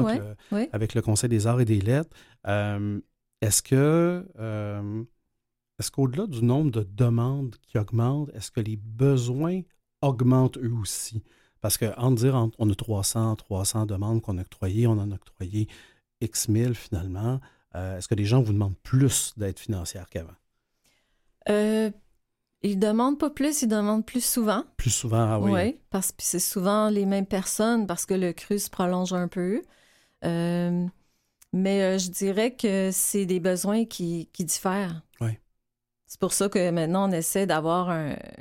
[0.74, 2.10] Avec le Conseil des arts et des lettres.
[2.46, 4.26] est-ce que.
[5.80, 9.62] est-ce qu'au-delà du nombre de demandes qui augmentent, est-ce que les besoins
[10.02, 11.24] augmentent eux aussi.
[11.62, 15.68] Parce qu'en dire on a 300, 300 demandes qu'on a octroyées, on en a octroyé
[16.22, 17.40] X mille finalement,
[17.76, 20.34] euh, est-ce que les gens vous demandent plus d'aide financière qu'avant?
[21.50, 21.92] Euh,
[22.62, 24.64] ils demandent pas plus, ils demandent plus souvent.
[24.78, 25.52] Plus souvent, ah oui.
[25.52, 29.28] Oui, parce que c'est souvent les mêmes personnes parce que le cru se prolonge un
[29.28, 29.62] peu.
[30.26, 30.86] Euh,
[31.54, 35.02] mais euh, je dirais que c'est des besoins qui, qui diffèrent.
[35.22, 35.32] Oui.
[36.10, 37.92] C'est pour ça que maintenant, on essaie d'avoir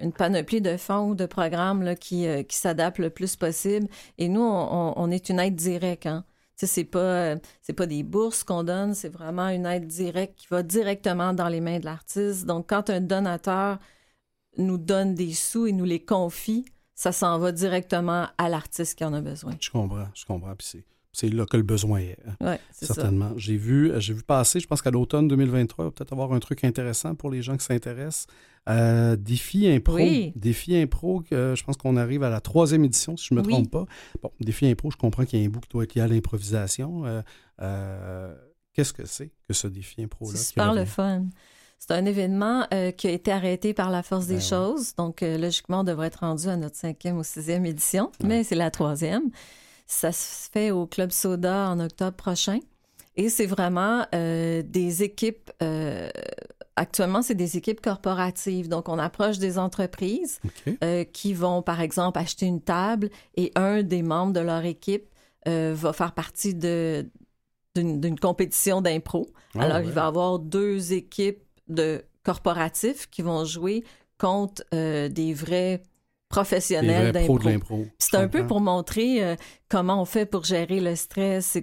[0.00, 3.88] une panoplie de fonds ou de programmes qui, euh, qui s'adaptent le plus possible.
[4.16, 6.06] Et nous, on, est une aide directe.
[6.06, 6.24] Hein.
[6.56, 7.36] C'est pas,
[7.76, 11.60] pas des bourses qu'on donne, c'est vraiment une aide directe qui va directement dans les
[11.60, 12.46] mains de l'artiste.
[12.46, 13.78] Donc, quand un donateur
[14.56, 19.04] nous donne des sous et nous les confie, ça s'en va directement à l'artiste qui
[19.04, 19.52] en a besoin.
[19.60, 20.54] Je comprends, je comprends.
[21.18, 22.16] C'est là que le besoin est.
[22.28, 22.36] Hein.
[22.40, 23.32] Oui, Certainement.
[23.36, 26.38] J'ai vu, j'ai vu passer, je pense qu'à l'automne 2023, il va peut-être avoir un
[26.38, 28.28] truc intéressant pour les gens qui s'intéressent.
[28.68, 29.96] Euh, Défi Impro.
[29.96, 30.32] Oui.
[30.36, 33.68] Défi Impro, je pense qu'on arrive à la troisième édition, si je ne me trompe
[33.68, 33.84] pas.
[34.22, 36.06] Bon, Défi Impro, je comprends qu'il y a un bout qui doit être lié à
[36.06, 37.04] l'improvisation.
[37.04, 37.20] Euh,
[37.62, 38.32] euh,
[38.72, 40.36] qu'est-ce que c'est que ce Défi Impro-là?
[40.36, 41.24] C'est super le fun.
[41.80, 42.64] C'est un événement
[42.96, 44.94] qui a été arrêté par la force des ben choses.
[44.94, 48.70] Donc, logiquement, on devrait être rendu à notre cinquième ou sixième édition, mais c'est la
[48.70, 49.30] troisième.
[49.88, 52.60] Ça se fait au Club Soda en octobre prochain.
[53.16, 56.10] Et c'est vraiment euh, des équipes euh,
[56.76, 58.68] actuellement, c'est des équipes corporatives.
[58.68, 60.40] Donc, on approche des entreprises
[60.84, 65.08] euh, qui vont, par exemple, acheter une table et un des membres de leur équipe
[65.46, 67.08] va faire partie de,
[67.74, 69.26] d'une, compétition d'impro.
[69.54, 73.82] Ah Alors, il va y avoir deux équipes de corporatifs qui vont jouer
[74.18, 75.82] contre des vrais
[76.28, 77.86] professionnels d'impro.
[77.98, 79.36] C'est un peu pour montrer euh,
[79.68, 81.58] comment on fait pour gérer le stress.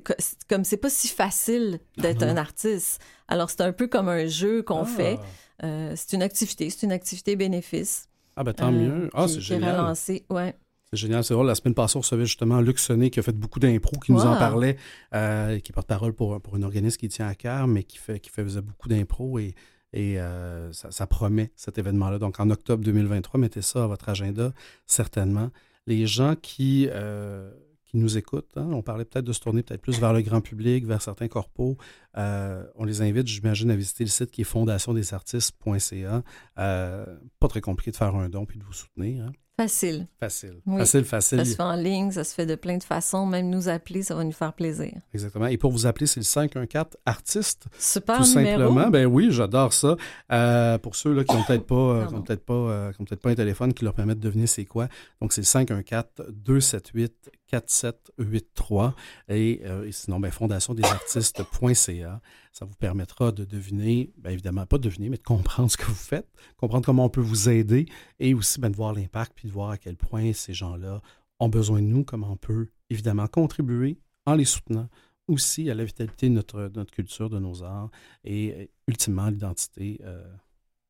[0.49, 3.01] Comme c'est pas si facile d'être un artiste.
[3.27, 4.85] Alors c'est un peu comme un jeu qu'on ah.
[4.85, 5.19] fait.
[5.63, 8.09] Euh, c'est une activité, c'est une activité bénéfice.
[8.35, 9.09] Ah ben tant mieux.
[9.13, 9.93] Ah c'est génial.
[10.29, 10.55] ouais.
[10.91, 11.47] C'est génial, c'est drôle.
[11.47, 14.21] La semaine passée, on recevait justement Luc Sonné qui a fait beaucoup d'impro, qui nous
[14.21, 14.77] en parlait,
[15.15, 18.19] euh, qui porte parole pour, pour un organisme qui tient à cœur, mais qui, fait,
[18.19, 19.39] qui faisait beaucoup d'impro.
[19.39, 19.55] Et
[19.93, 22.19] et euh, ça, promet cet événement-là.
[22.19, 24.53] Donc en octobre 2023, mettez ça à votre agenda,
[24.85, 25.51] certainement.
[25.87, 27.51] Les gens qui, euh,
[27.93, 30.85] nous écoutent, hein, on parlait peut-être de se tourner peut-être plus vers le grand public,
[30.85, 31.77] vers certains corpos.
[32.17, 36.23] Euh, on les invite, j'imagine, à visiter le site qui est fondationdesartistes.ca.
[36.55, 39.23] pas très compliqué de faire un don puis de vous soutenir.
[39.23, 39.31] Hein.
[39.57, 40.07] Facile.
[40.19, 40.57] Facile.
[40.77, 41.37] Facile, facile.
[41.39, 43.25] Ça se fait en ligne, ça se fait de plein de façons.
[43.25, 44.91] Même nous appeler, ça va nous faire plaisir.
[45.13, 45.47] Exactement.
[45.47, 47.65] Et pour vous appeler, c'est le 514 artiste.
[47.79, 48.61] Super tout numéro.
[48.63, 48.89] simplement.
[48.89, 49.95] Ben oui, j'adore ça.
[50.31, 53.35] Euh, pour ceux là, qui n'ont peut-être pas, euh, peut-être pas, euh, peut pas un
[53.35, 54.89] téléphone qui leur permet de deviner c'est quoi.
[55.21, 58.95] Donc c'est le 514 278 4783
[59.29, 62.21] et, et sinon ben, fondationdesartistes.ca.
[62.51, 65.85] Ça vous permettra de deviner, bien évidemment, pas de deviner, mais de comprendre ce que
[65.85, 66.27] vous faites,
[66.57, 67.85] comprendre comment on peut vous aider
[68.19, 71.01] et aussi ben, de voir l'impact puis de voir à quel point ces gens-là
[71.39, 74.89] ont besoin de nous, comment on peut évidemment contribuer en les soutenant
[75.27, 77.89] aussi à la vitalité de notre, notre culture, de nos arts
[78.23, 80.23] et euh, ultimement l'identité euh,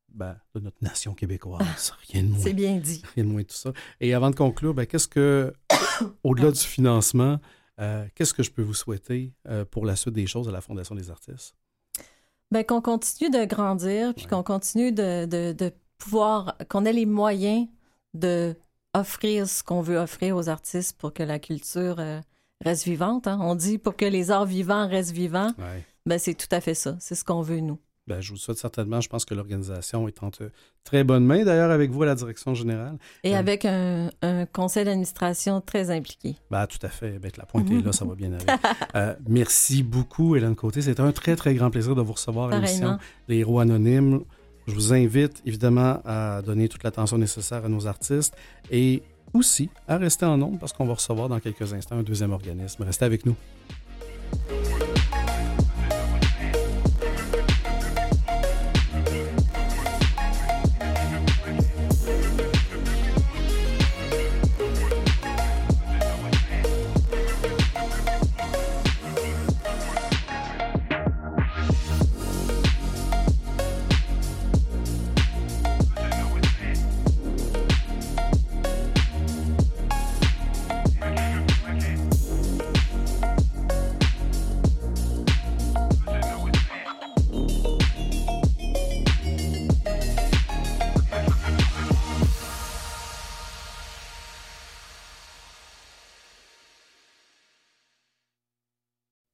[0.09, 1.93] ben, de notre nation québécoise.
[2.11, 2.39] Rien de moins.
[2.39, 3.01] C'est bien dit.
[3.15, 3.71] Rien de moins tout ça.
[4.01, 5.53] Et avant de conclure, ben, qu'est-ce que,
[6.23, 7.39] au-delà du financement,
[7.79, 10.61] euh, qu'est-ce que je peux vous souhaiter euh, pour la suite des choses à la
[10.61, 11.55] Fondation des artistes?
[12.51, 17.67] Bien, qu'on continue de grandir, puis qu'on continue de, pouvoir, qu'on ait les moyens
[18.13, 18.55] de
[18.93, 22.21] offrir ce qu'on veut offrir aux artistes pour que la culture euh,
[22.63, 23.27] reste vivante.
[23.27, 23.39] Hein.
[23.41, 25.51] On dit pour que les arts vivants restent vivants.
[26.05, 26.95] Ben, c'est tout à fait ça.
[26.99, 27.79] C'est ce qu'on veut, nous.
[28.07, 29.01] Ben, je vous souhaite certainement.
[29.01, 30.29] Je pense que l'organisation est en
[30.83, 32.97] très bonne main, d'ailleurs, avec vous à la direction générale.
[33.23, 34.09] Et euh, avec un,
[34.53, 36.35] conseil d'administration très impliqué.
[36.51, 37.17] Ben, tout à fait.
[37.17, 38.45] Ben, la pointe est là, ça va bien aller.
[38.95, 40.83] Euh, merci beaucoup, Hélène Côté.
[40.83, 44.21] C'est un très, très grand plaisir de vous recevoir à l'émission Les Héros Anonymes.
[44.67, 48.35] Je vous invite évidemment à donner toute l'attention nécessaire à nos artistes
[48.71, 52.31] et aussi à rester en nombre parce qu'on va recevoir dans quelques instants un deuxième
[52.31, 52.83] organisme.
[52.83, 53.35] Restez avec nous.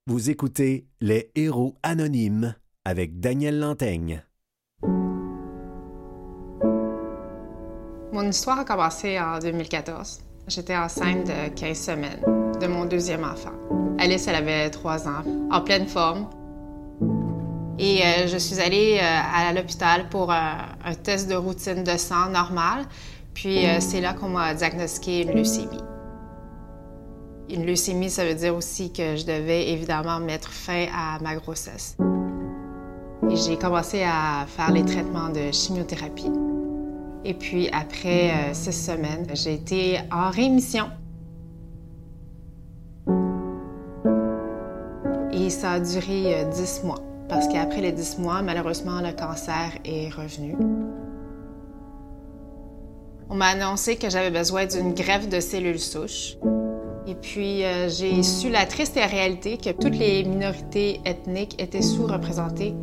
[0.08, 4.24] Vous écoutez Les Héros Anonymes avec Daniel Lantaigne.
[8.12, 10.22] Mon histoire a commencé en 2014.
[10.48, 12.20] J'étais enceinte de 15 semaines
[12.60, 13.54] de mon deuxième enfant.
[14.00, 16.28] Alice, elle avait 3 ans, en pleine forme.
[17.78, 22.30] Et euh, je suis allée euh, à l'hôpital pour un test de routine de sang
[22.32, 22.86] normal.
[23.36, 25.90] Puis euh, c'est là qu'on m'a diagnostiqué une leucémie.
[27.54, 31.98] Une leucémie, ça veut dire aussi que je devais évidemment mettre fin à ma grossesse.
[33.30, 36.32] Et j'ai commencé à faire les traitements de chimiothérapie.
[37.26, 40.86] Et puis après euh, six semaines, j'ai été en rémission.
[45.34, 49.78] Et ça a duré euh, dix mois, parce qu'après les dix mois, malheureusement, le cancer
[49.84, 50.56] est revenu.
[53.30, 56.38] On m'a annoncé que j'avais besoin d'une greffe de cellules souches.
[57.08, 62.74] Et puis, euh, j'ai su la triste réalité que toutes les minorités ethniques étaient sous-représentées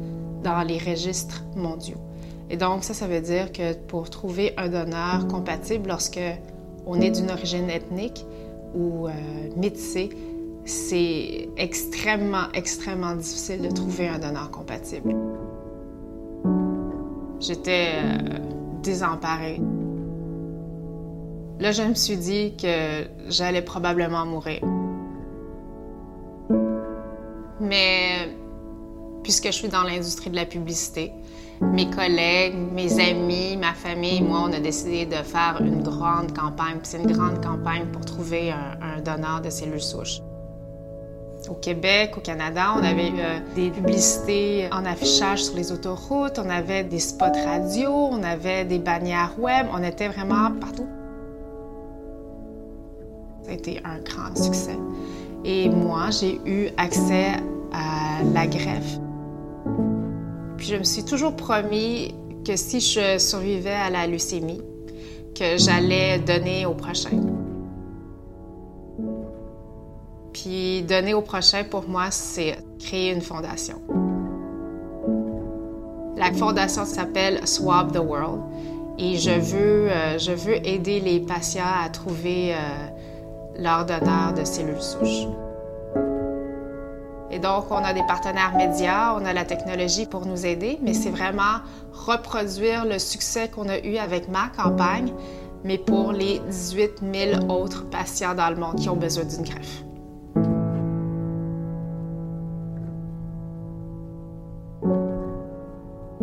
[0.43, 1.99] dans les registres mondiaux.
[2.51, 6.21] Et donc, ça, ça veut dire que pour trouver un donneur compatible lorsque
[6.87, 8.25] on est d'une origine ethnique
[8.75, 9.13] ou euh,
[9.57, 10.11] métissée,
[10.65, 15.15] c'est extrêmement, extrêmement difficile de trouver un donneur compatible.
[17.41, 18.39] J'étais euh,
[18.83, 19.61] désemparée.
[21.61, 24.61] Là, je me suis dit que j'allais probablement mourir.
[27.61, 28.29] Mais
[29.25, 31.13] puisque je suis dans l'industrie de la publicité,
[31.61, 36.79] mes collègues, mes amis, ma famille, moi, on a décidé de faire une grande campagne.
[36.85, 40.21] C'est une grande campagne pour trouver un, donneur de cellules souches.
[41.49, 46.51] Au Québec, au Canada, on avait euh, des publicités en affichage sur les autoroutes, on
[46.51, 50.89] avait des spots radio, on avait des bannières web, on était vraiment partout.
[53.49, 54.77] Ça a été un grand succès.
[55.43, 57.31] Et moi, j'ai eu accès
[57.73, 58.99] à la greffe.
[60.59, 64.61] Puis je me suis toujours promis que si je survivais à la leucémie,
[65.35, 67.23] que j'allais donner au prochain.
[70.35, 73.81] Puis donner au prochain, pour moi, c'est créer une fondation.
[76.19, 78.43] La fondation s'appelle Swab the World
[78.99, 82.89] et je veux, euh, je veux aider les patients à trouver euh,
[83.59, 85.27] leur donneur de cellules souches.
[87.31, 90.95] Et donc, on a des partenaires médias, on a la technologie pour nous aider, mais
[90.95, 91.61] c'est vraiment
[91.93, 95.13] reproduire le succès qu'on a eu avec ma campagne,
[95.63, 99.85] mais pour les 18 000 autres patients dans le monde qui ont besoin d'une greffe.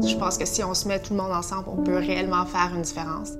[0.08, 2.72] Je pense que si on se met tout le monde ensemble, on peut réellement faire
[2.76, 3.32] une différence.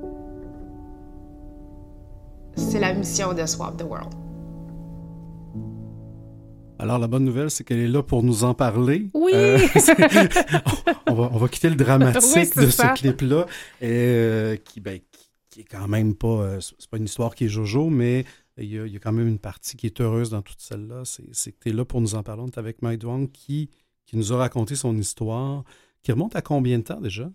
[2.56, 4.14] C'est la mission de Swap the World.
[6.80, 9.10] Alors, la bonne nouvelle, c'est qu'elle est là pour nous en parler.
[9.14, 9.32] Oui!
[9.34, 9.58] Euh,
[11.08, 12.94] on, va, on, va, quitter le dramatique oui, de ça.
[12.96, 13.46] ce clip-là,
[13.82, 15.00] euh, qui, ben,
[15.50, 16.28] qui, est quand même pas...
[16.28, 18.26] Euh, c'est pas une histoire qui est jojo, mais
[18.58, 20.62] il y, a, il y, a, quand même une partie qui est heureuse dans toute
[20.62, 21.04] celle-là.
[21.06, 22.44] C'est que tu es là pour nous en parler.
[22.44, 23.70] On est avec Mike Dwang qui,
[24.06, 25.64] qui nous a raconté son histoire,
[26.04, 27.30] qui remonte à combien de temps déjà?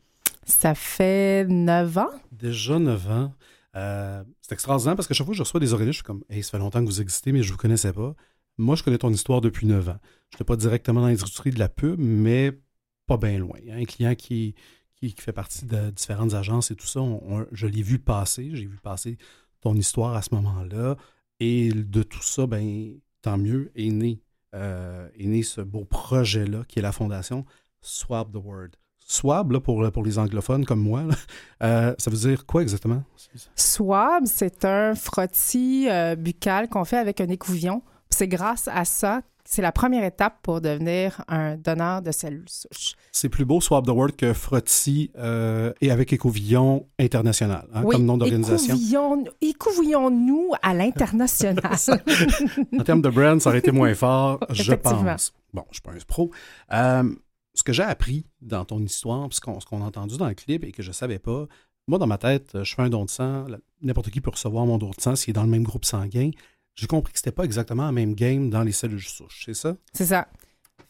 [0.45, 2.11] Ça fait neuf ans.
[2.33, 3.33] Déjà neuf ans.
[3.77, 6.25] Euh, c'est extraordinaire parce que chaque fois que je reçois des organismes, je suis comme,
[6.29, 8.15] hey, ça fait longtemps que vous existez, mais je ne vous connaissais pas.
[8.59, 9.99] Moi, je connais ton histoire depuis 9 ans.
[10.31, 12.59] Je n'étais pas directement dans l'industrie de la pub, mais
[13.07, 13.59] pas bien loin.
[13.71, 14.55] Un client qui,
[15.19, 17.01] fait partie de différentes agences et tout ça,
[17.53, 18.51] je l'ai vu passer.
[18.55, 19.19] J'ai vu passer
[19.61, 20.97] ton histoire à ce moment-là.
[21.39, 24.21] Et de tout ça, ben, tant mieux, est né,
[24.55, 27.47] euh, est né ce beau projet-là qui est la fondation
[27.81, 28.71] Swab the Word.
[29.11, 31.03] Swab, là, pour, pour les anglophones comme moi,
[31.65, 33.03] euh, ça veut dire quoi exactement?
[33.57, 37.83] Swab, c'est un frottis euh, buccal qu'on fait avec un écouvillon.
[38.09, 42.95] C'est grâce à ça, c'est la première étape pour devenir un donneur de cellules souches.
[43.11, 47.97] C'est plus beau Swap the World que Frottis euh, et avec Écouvillon International, hein, oui,
[47.97, 48.77] comme nom d'organisation.
[49.41, 51.59] Écouvillons-nous à l'international.
[52.79, 55.33] en termes de brand, ça aurait été moins fort, je pense.
[55.53, 56.31] Bon, je ne suis pas un pro.
[57.51, 60.35] Euh, ce que j'ai appris dans ton histoire, ce qu'on qu a entendu dans le
[60.35, 61.47] clip et que je ne savais pas,
[61.87, 63.47] moi, dans ma tête, je fais un don de sang,
[63.83, 66.31] n'importe qui peut recevoir mon don de sang s'il est dans le même groupe sanguin
[66.81, 69.77] j'ai compris que c'était pas exactement la même game dans les cellules souches, c'est ça?
[69.93, 70.29] C'est ça.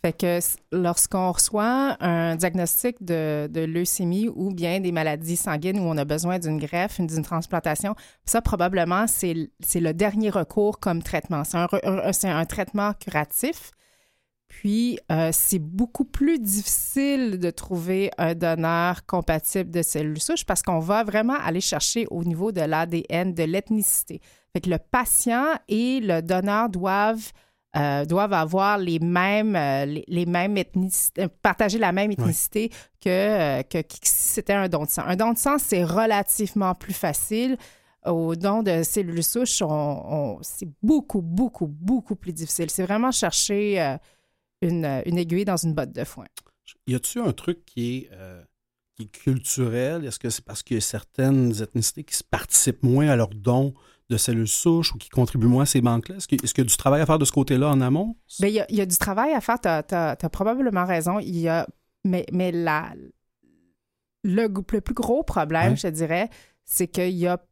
[0.02, 0.38] Fait que
[0.72, 6.38] lorsqu'on reçoit un diagnostic de, leucémie ou bien des maladies sanguines où on a besoin
[6.38, 7.94] d'une greffe, d'une transplantation,
[8.24, 11.44] ça probablement c'est le dernier recours comme traitement.
[11.44, 13.72] C'est un, un, un, traitement curatif.
[14.60, 20.60] Puis, euh, c'est beaucoup plus difficile de trouver un donneur compatible de cellules souches parce
[20.60, 24.20] qu'on va vraiment aller chercher au niveau de l'ADN, de l'ethnicité.
[24.52, 27.32] Fait que le patient et le donneur doivent,
[27.74, 32.78] euh, doivent avoir les mêmes, euh, les, les, mêmes ethnicités, partager la même ethnicité oui.
[33.00, 35.04] que, que, que, si c'était un don de sang.
[35.06, 37.56] Un don de sang, c'est relativement plus facile.
[38.04, 42.68] Au don de cellules souches, on, on, c'est beaucoup, beaucoup, beaucoup plus difficile.
[42.68, 43.96] C'est vraiment chercher euh,
[44.62, 46.26] une, une, aiguille dans une botte de foin.
[46.86, 48.42] Y a-t-il un truc qui est, euh,
[48.96, 50.04] qui est culturel?
[50.04, 53.74] Est-ce que c'est parce qu'il y a certaines ethnicités qui participent moins à leur don
[54.08, 56.16] de cellules souches ou qui contribuent moins à ces banques-là?
[56.16, 58.16] Est-ce qu'il y a du travail à faire de ce côté-là en amont?
[58.40, 61.18] Bien, il, y a, il y a du travail à faire, tu as, probablement raison.
[61.18, 61.66] Il y a,
[62.04, 62.92] mais mais la,
[64.22, 66.28] le, le plus gros problème, je te dirais,
[66.64, 67.42] c'est qu'il y a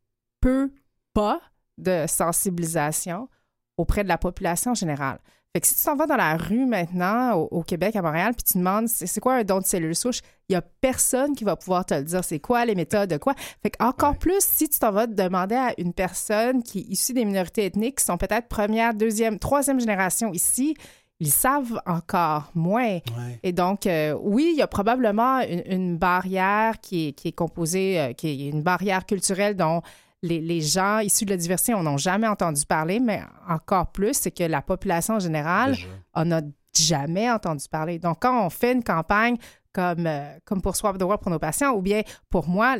[0.40, 0.70] peu,
[1.14, 1.40] pas
[1.78, 3.28] de sensibilisation
[3.76, 5.18] auprès de la population générale.
[5.54, 8.34] Fait que si tu t'en vas dans la rue maintenant, au, au Québec, à Montréal,
[8.34, 11.44] puis tu demandes c'est quoi un don de cellules souches, il n'y a personne qui
[11.44, 12.22] va pouvoir te le dire.
[12.22, 13.34] C'est quoi les méthodes de quoi?
[13.62, 14.18] Fait qu'encore ouais.
[14.18, 17.98] plus, si tu t'en vas demander à une personne qui est issue des minorités ethniques,
[17.98, 20.74] qui sont peut-être première, deuxième, troisième génération ici,
[21.20, 22.94] ils savent encore moins.
[22.96, 23.40] Ouais.
[23.42, 27.32] Et donc, euh, oui, il y a probablement une, une barrière qui est, qui est
[27.32, 29.82] composée, euh, qui est une barrière culturelle dont
[30.22, 34.14] les, les, gens issus de la diversité n'en ont jamais entendu parler, mais encore plus,
[34.14, 35.76] c'est que la population générale
[36.12, 36.40] en a
[36.76, 37.98] jamais entendu parler.
[37.98, 39.36] Donc, quand on fait une campagne
[39.72, 42.76] comme, euh, comme pour Swap the World pour nos patients, ou bien pour moi,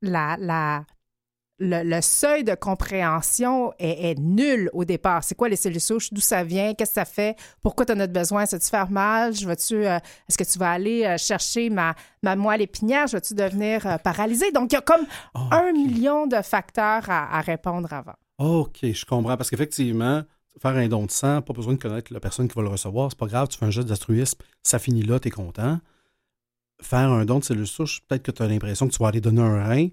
[0.00, 0.84] la, la,
[1.58, 5.22] le, le seuil de compréhension est, est nul au départ.
[5.22, 6.12] C'est quoi les cellules souches?
[6.12, 6.74] D'où ça vient?
[6.74, 7.36] Qu'est-ce que ça fait?
[7.62, 8.46] Pourquoi tu en as besoin?
[8.46, 9.34] Ça tu faire mal?
[9.34, 9.98] Je vas-tu, euh,
[10.28, 13.06] est-ce que tu vas aller euh, chercher ma, ma moelle épinière?
[13.06, 14.50] Je vais-tu devenir euh, paralysé?
[14.52, 18.14] Donc, il y a comme un million de facteurs à, à répondre avant.
[18.38, 19.36] OK, je comprends.
[19.36, 20.22] Parce qu'effectivement,
[20.60, 23.10] faire un don de sang, pas besoin de connaître la personne qui va le recevoir.
[23.10, 25.78] C'est pas grave, tu fais un geste d'altruisme, ça finit là, tu es content.
[26.82, 29.20] Faire un don de cellules souches, peut-être que tu as l'impression que tu vas aller
[29.20, 29.88] donner un rein,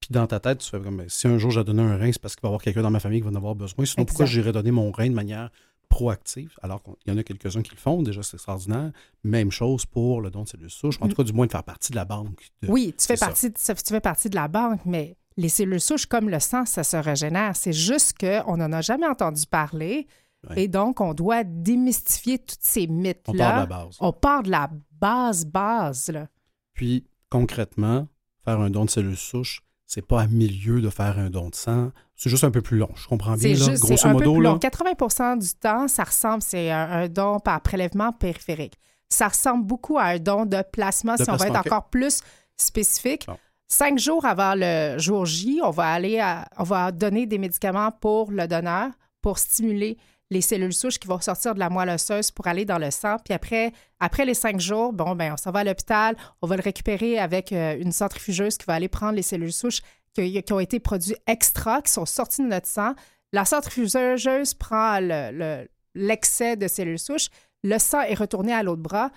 [0.00, 2.10] puis dans ta tête, tu fais comme ben, si un jour j'ai donné un rein,
[2.12, 3.84] c'est parce qu'il va y avoir quelqu'un dans ma famille qui va en avoir besoin.
[3.84, 5.50] Sinon, pourquoi j'irais donner mon rein de manière
[5.88, 8.92] proactive, alors qu'il y en a quelques-uns qui le font, déjà c'est extraordinaire.
[9.24, 11.64] Même chose pour le don de cellules souches, en tout cas du moins de faire
[11.64, 12.46] partie de la banque.
[12.62, 15.80] de- Oui, tu fais, partie, de- tu fais partie de la banque, mais les cellules
[15.80, 17.56] souches, comme le sang, ça se régénère.
[17.56, 20.06] C'est juste qu'on n'en a jamais entendu parler.
[20.48, 20.64] Ouais.
[20.64, 23.32] Et donc, on doit démystifier tous ces mythes-là.
[23.32, 23.96] On part de la base.
[24.00, 24.70] On part de la
[25.00, 26.08] base, base.
[26.10, 26.28] Là.
[26.74, 28.08] Puis, concrètement,
[28.44, 31.54] faire un don de cellules souches, c'est pas à milieu de faire un don de
[31.54, 31.90] sang.
[32.14, 32.90] C'est juste un peu plus long.
[32.94, 34.34] Je comprends bien, là, juste, grosso un peu modo.
[34.34, 34.50] plus là.
[34.50, 34.56] long.
[34.58, 38.74] 80% du temps, ça ressemble, c'est un, un don par prélèvement périphérique.
[39.08, 42.20] Ça ressemble beaucoup à un don de plasma, De si on va être encore plus
[42.56, 43.26] spécifique.
[43.66, 47.90] Cinq jours avant le jour J, on va aller à- on va donner des médicaments
[47.90, 48.90] pour le donneur
[49.22, 49.96] pour stimuler
[50.30, 53.16] les cellules souches qui vont sortir de la moelle osseuse pour aller dans le sang.
[53.24, 56.56] Puis après, après les cinq jours, bon, ben, on s'en va à l'hôpital, on va
[56.56, 59.80] le récupérer avec euh, une centrifugeuse qui va aller prendre les cellules souches
[60.14, 62.94] qui, qui ont été produits extra, qui sont sortis de notre sang.
[63.32, 67.28] La centrifugeuse prend le- le- l'excès de cellules souches.
[67.64, 69.10] Le sang est retourné à l'autre bras.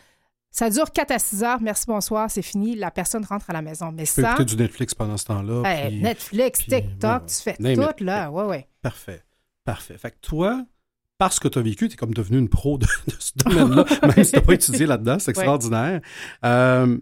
[0.53, 1.61] Ça dure 4 à 6 heures.
[1.61, 2.75] Merci, bonsoir, c'est fini.
[2.75, 3.91] La personne rentre à la maison.
[3.91, 5.63] Mais Tu ça, écouter du Netflix pendant ce temps-là.
[5.65, 8.01] Hey, Netflix, puis, TikTok, ouais, tu fais tout, it.
[8.01, 8.29] là.
[8.31, 8.67] Ouais, ouais.
[8.81, 9.23] Parfait.
[9.63, 9.97] Parfait.
[9.97, 10.65] Fait que toi,
[11.21, 13.85] parce que tu as vécu, tu es comme devenu une pro de, de ce domaine-là,
[14.15, 15.31] même si tu n'as pas étudié là-dedans, c'est Ouais.
[15.43, 16.01] extraordinaire.
[16.43, 16.97] Euh,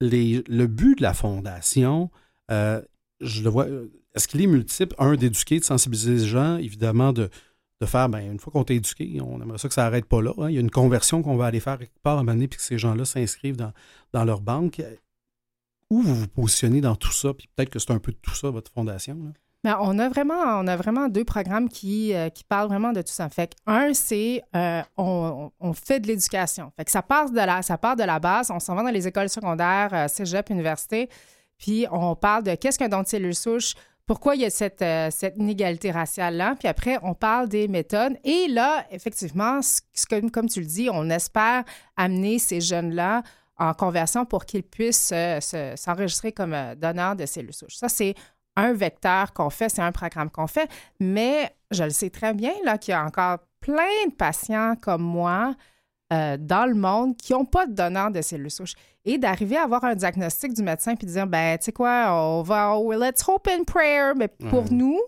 [0.00, 2.10] les- le but de la fondation,
[2.50, 2.82] euh,
[3.20, 3.86] je le vois, euh,
[4.16, 4.94] est-ce qu'il est multiple?
[4.98, 7.30] Un, d'éduquer, de sensibiliser les gens, évidemment, de,
[7.80, 10.20] de faire, ben, une fois qu'on t'a éduqué, on aimerait ça que ça n'arrête pas
[10.20, 10.32] là.
[10.38, 10.48] hein.
[10.50, 12.48] Il y a une conversion qu'on va aller faire quelque part à un moment donné,
[12.48, 13.72] puis que ces gens-là s'inscrivent dans,
[14.12, 14.82] dans leur banque.
[15.90, 17.32] Où vous vous positionnez dans tout ça?
[17.34, 19.14] Puis peut-être que c'est un peu de tout ça, votre fondation.
[19.24, 19.30] là?
[19.64, 23.02] Ben, on, a vraiment, on a vraiment deux programmes qui, euh, qui parlent vraiment de
[23.02, 23.28] tout ça.
[23.28, 26.70] Fait que un, c'est euh, on, on fait de l'éducation.
[26.76, 28.52] Fait que ça part de la, ça part de la base.
[28.52, 31.08] On s'en va dans les écoles secondaires, euh, cégep, université,
[31.58, 33.74] puis on parle de qu'est-ce qu'un don de cellules souches,
[34.06, 36.54] pourquoi il y a cette, cette inégalité raciale-là.
[36.58, 38.16] Puis après, on parle des méthodes.
[38.24, 39.58] Et là, effectivement,
[40.32, 41.64] comme tu le dis, on espère
[41.96, 43.22] amener ces jeunes-là
[43.58, 47.74] en conversion pour qu'ils puissent se- s'enregistrer comme donneurs de cellules souches.
[47.76, 48.14] Ça, c'est
[48.58, 50.68] un vecteur qu'on fait, c'est un programme qu'on fait,
[51.00, 55.02] mais je le sais très bien là, qu'il y a encore plein de patients comme
[55.02, 55.54] moi
[56.12, 58.74] euh, dans le monde qui n'ont pas de donneur de cellules souches.
[59.04, 62.08] Et d'arriver à avoir un diagnostic du médecin puis de dire, ben, tu sais quoi,
[62.12, 64.70] on va, oh, let's hope and prayer, mais pour Ouais.
[64.70, 64.98] nous,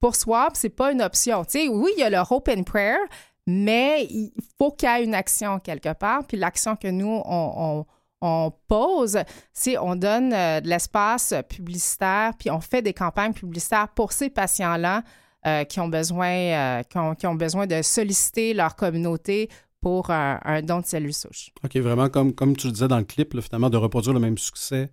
[0.00, 1.44] pour SWAP, c'est pas une option.
[1.44, 2.98] Tu sais, oui, il y a le hope and prayer,
[3.46, 6.24] mais il faut qu'il y ait une action quelque part.
[6.26, 7.86] Puis l'action que nous, on, on-
[8.20, 9.18] on pose,
[9.52, 14.30] c'est on donne euh, de l'espace publicitaire, puis on fait des campagnes publicitaires pour ces
[14.30, 15.02] patients-là
[15.46, 19.48] euh, qui, ont besoin, euh, qui, ont, qui ont besoin de solliciter leur communauté
[19.80, 21.50] pour un, un don de cellules souches.
[21.64, 24.20] OK, vraiment, comme, comme tu le disais dans le clip, là, finalement, de reproduire le
[24.20, 24.90] même succès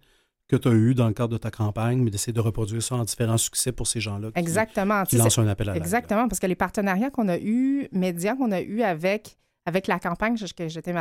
[0.48, 2.96] que tu as eu dans le cadre de ta campagne, mais d'essayer de reproduire ça
[2.96, 5.04] en différents succès pour ces gens-là Exactement.
[5.04, 5.76] qui lancent un appel à.
[5.76, 10.00] Exactement, parce que les partenariats qu'on a eus, médias qu'on a eus avec, avec la
[10.00, 10.94] campagne j'étais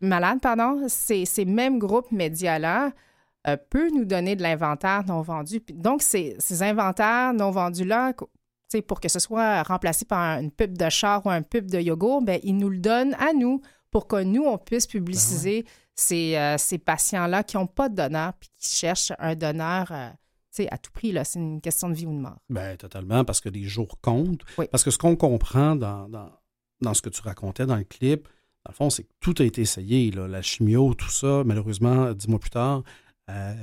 [0.00, 2.92] malade, malade pardon, ces, ces mêmes groupes médias-là
[3.46, 5.60] euh, peuvent nous donner de l'inventaire non vendu.
[5.72, 8.12] Donc, ces, ces inventaires non vendus-là,
[8.86, 12.22] pour que ce soit remplacé par une pub de char ou un pub de yogourt,
[12.22, 16.58] ben, ils nous le donnent à nous pour que nous, on puisse publiciser ces, euh,
[16.58, 20.10] ces patients-là qui n'ont pas de donneur puis qui cherchent un donneur euh,
[20.70, 21.12] à tout prix.
[21.12, 21.24] là.
[21.24, 22.38] C'est une question de vie ou de mort.
[22.50, 24.42] Ben, totalement, parce que les jours comptent.
[24.70, 26.30] Parce que ce qu'on comprend dans, dans,
[26.80, 28.28] dans ce que tu racontais dans le clip,
[28.64, 30.10] dans le fond, c'est que tout a été essayé.
[30.10, 30.28] là.
[30.28, 32.82] La chimio, tout ça, malheureusement, dix mois plus tard,
[33.30, 33.54] euh,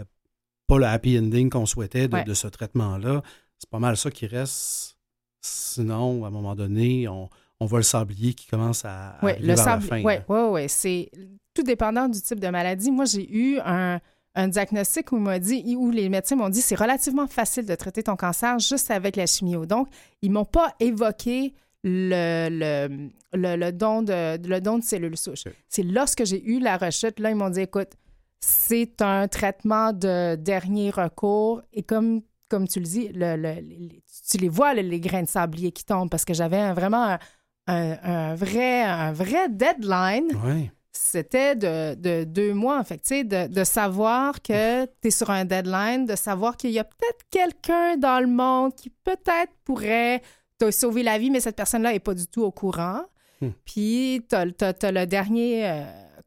[0.68, 2.24] pas le happy ending qu'on souhaitait de, Ouais.
[2.24, 3.22] de ce traitement-là.
[3.60, 4.98] C'est pas mal ça qui reste.
[5.42, 7.30] Sinon, à un moment donné, on,
[7.60, 9.80] on voit le sablier qui commence à, Oui, le fin.
[9.92, 10.66] Oui, oui, oui.
[10.68, 11.12] C'est
[11.54, 12.92] tout dépendant du type de maladie.
[12.92, 14.00] Moi, j'ai eu un,
[14.34, 17.76] un diagnostic où, il m'a dit, où les médecins m'ont dit c'est relativement facile de
[17.76, 19.66] traiter ton cancer juste avec la chimio.
[19.68, 19.88] Donc,
[20.24, 21.54] ils m'ont pas évoqué
[21.88, 25.44] le, le, le, le don, de, le don de cellules souches.
[25.70, 27.92] C'est lorsque j'ai eu la rechute, là, ils m'ont dit écoute,
[28.40, 31.62] c'est un traitement de dernier recours.
[31.74, 35.24] Et comme, comme tu le dis, le, le- les- tu les vois, les, les grains
[35.24, 37.20] de sablier qui tombent parce que j'avais un- vraiment un,
[37.68, 40.28] un- un vrai, un vrai deadline.
[40.44, 40.72] Ouais.
[40.92, 45.12] c'était de, de deux mois, en fait, tu sais, de, de savoir que tu es
[45.12, 49.52] sur un deadline, de savoir qu'il y a peut-être quelqu'un dans le monde qui peut-être
[49.66, 50.22] pourrait
[50.58, 53.02] te sauver la vie, mais cette personne-là n'est pas du tout au courant.
[53.42, 53.50] Hmm.
[53.66, 55.84] Puis, tu as, le dernier euh,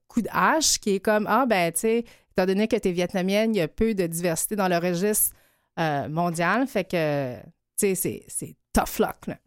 [0.06, 2.92] coup de hache qui est comme, ah, ben, tu sais, étant donné que tu es
[2.92, 5.34] vietnamienne, il y a peu de diversité dans le registre
[5.78, 7.44] euh, mondial, fait que, tu
[7.76, 9.38] sais, c'est- c'est tough luck, là.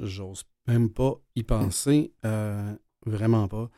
[0.00, 2.12] J'ose même pas y penser.
[2.24, 2.74] euh,
[3.06, 3.68] vraiment pas.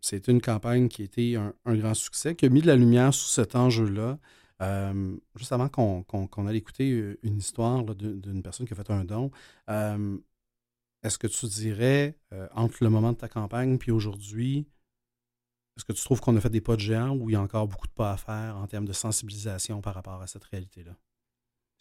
[0.00, 2.76] C'est une campagne qui a été un, un grand succès, qui a mis de la
[2.76, 4.18] lumière sur cet enjeu-là.
[4.60, 8.90] Euh, juste avant qu'on qu'on aille écouter euh, une histoire d'une personne qui a fait
[8.90, 9.30] un don,
[9.70, 10.18] euh,
[11.02, 14.66] est-ce que tu dirais, euh, entre le moment de ta campagne puis aujourd'hui,
[15.76, 17.40] est-ce que tu trouves qu'on a fait des pas de géant ou il y a
[17.40, 20.92] encore beaucoup de pas à faire en termes de sensibilisation par rapport à cette réalité-là?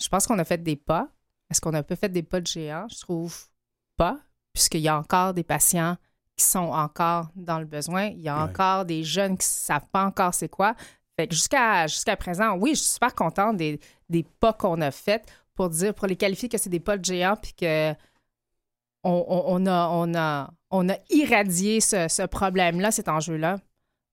[0.02, 1.10] Je pense qu'on a fait des pas.
[1.50, 2.88] Est-ce qu'on a pas fait des pas de géant?
[2.90, 3.36] Je trouve
[3.98, 4.22] pas,
[4.54, 5.98] puisqu'il y a encore des patients
[6.38, 8.06] qui sont encore dans le besoin.
[8.06, 8.50] Il y a Ouais.
[8.50, 10.76] encore des jeunes qui ne savent pas encore c'est quoi.
[11.32, 15.24] Jusqu'à présent, oui, je suis super contente des, des pas qu'on a faits
[15.56, 17.92] pour dire, pour les qualifier que c'est des pas de géant, puis que
[19.04, 23.58] on, on- on a, on, a, on a irradié ce, ce problème-là, cet enjeu-là.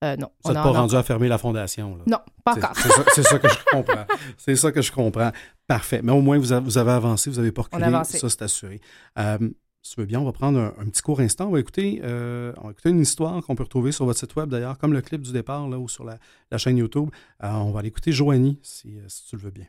[0.04, 0.30] Euh, non.
[0.44, 1.96] Ça a- pas a rendu à fermer la fondation?
[1.96, 2.02] Là.
[2.06, 2.72] Non, pas encore.
[3.14, 4.04] C'est ça, que je comprends.
[4.38, 5.32] C'est ça que je comprends.
[5.66, 6.00] Parfait.
[6.02, 7.84] Mais au moins, vous avez, vous avez avancé, vous avez pas On reculé.
[7.84, 8.18] a avancé.
[8.18, 8.80] Ça, c'est assuré.
[9.18, 9.38] Euh,
[9.86, 11.46] si tu veux bien, on va prendre un, petit court instant.
[11.46, 14.34] On va écouter, euh, on va écouter une histoire qu'on peut retrouver sur votre site
[14.34, 16.18] web, d'ailleurs, comme le clip du départ là, ou sur la,
[16.58, 17.08] chaîne YouTube.
[17.44, 19.66] Euh, on va aller écouter Joanie, si, euh, si tu le veux bien.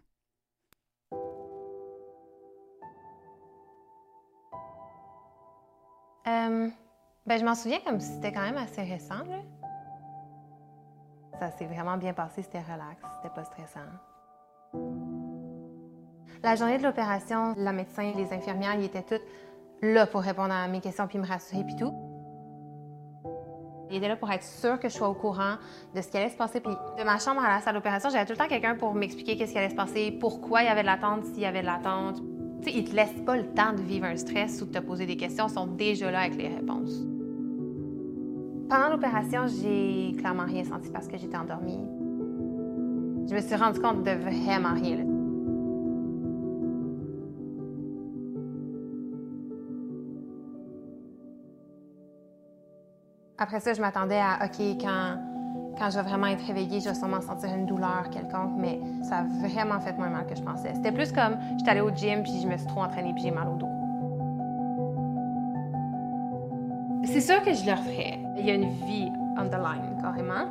[7.25, 9.21] Ben, je m'en souviens comme si c'était quand même assez récent.
[9.29, 9.41] Là.
[11.39, 13.79] Ça s'est vraiment bien passé, c'était relax, c'était pas stressant.
[16.43, 19.27] La journée de l'opération, la médecin, les infirmières, ils étaient toutes
[19.81, 21.93] là pour répondre à mes questions puis me rassurer puis tout.
[23.89, 25.55] Ils étaient là pour être sûrs que je sois au courant
[25.95, 26.59] de ce qui allait se passer.
[26.59, 29.37] Puis de ma chambre à la salle d'opération, j'avais tout le temps quelqu'un pour m'expliquer
[29.37, 31.67] qu'est-ce qui allait se passer, pourquoi il y avait de l'attente, s'il y avait de
[31.67, 32.21] l'attente.
[32.61, 34.79] Tu sais, ils te laissent pas le temps de vivre un stress ou de te
[34.79, 37.05] poser des questions, ils sont déjà là avec les réponses.
[38.69, 41.79] Pendant l'opération, j'ai clairement rien senti parce que j'étais endormie.
[43.29, 45.16] Je me suis rendu compte de vraiment rien.
[53.39, 55.17] Après ça, je m'attendais à, OK, quand,
[55.77, 59.17] quand je vais vraiment être réveillée, je vais sûrement sentir une douleur quelconque, mais ça
[59.17, 60.73] a vraiment fait moins mal que je pensais.
[60.73, 63.31] C'était plus comme, j'étais allée au gym, puis je me suis trop entraînée, puis j'ai
[63.31, 63.67] mal au dos.
[67.05, 68.19] C'est sûr que je le referais.
[68.37, 70.47] Il y a une vie on the line, carrément.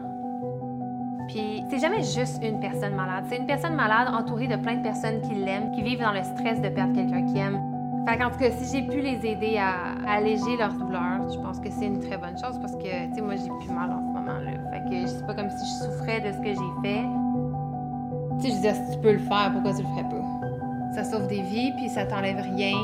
[1.27, 3.25] Puis c'est jamais juste une personne malade.
[3.29, 6.23] C'est une personne malade entourée de plein de personnes qui l'aiment, qui vivent dans le
[6.23, 7.61] stress de perdre quelqu'un qui aime.
[8.07, 11.03] Fait qu'en tout cas, si j'ai pu les aider à alléger leur douleur,
[11.33, 13.71] je pense que c'est une très bonne chose parce que, tu sais, moi, j'ai plus
[13.71, 14.53] mal en ce moment-là.
[14.71, 17.05] Fait que c'est pas comme si je souffrais de ce que j'ai fait.
[18.41, 20.95] Tu sais, je veux dire, si tu peux le faire, pourquoi tu le ferais pas?
[20.95, 22.77] Ça sauve des vies, puis ça t'enlève rien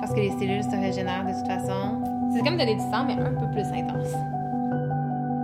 [0.00, 2.02] parce que les cellules se régénèrent de toute façon.
[2.32, 4.12] C'est comme donner du sang, mais un peu plus intense.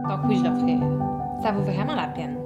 [0.09, 1.43] Donc oui, je le ferais.
[1.43, 2.39] Ça vaut vraiment la peine.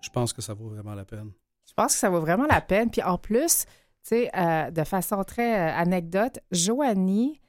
[0.00, 1.32] Je pense que ça vaut vraiment la peine.
[1.66, 2.90] Je pense que ça vaut vraiment la peine.
[2.90, 3.70] Puis en plus, tu
[4.02, 7.40] sais, euh, de façon très euh, anecdote, Joanie,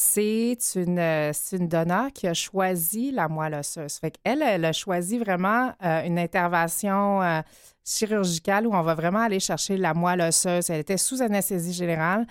[0.00, 3.94] c'est une, euh, une donneur qui a choisi la moelle osseuse.
[3.94, 7.40] Fait qu'elle, elle a choisi vraiment euh, une intervention euh,
[7.84, 10.70] chirurgicale où on va vraiment aller chercher la moelle osseuse.
[10.70, 12.28] Elle était sous anesthésie générale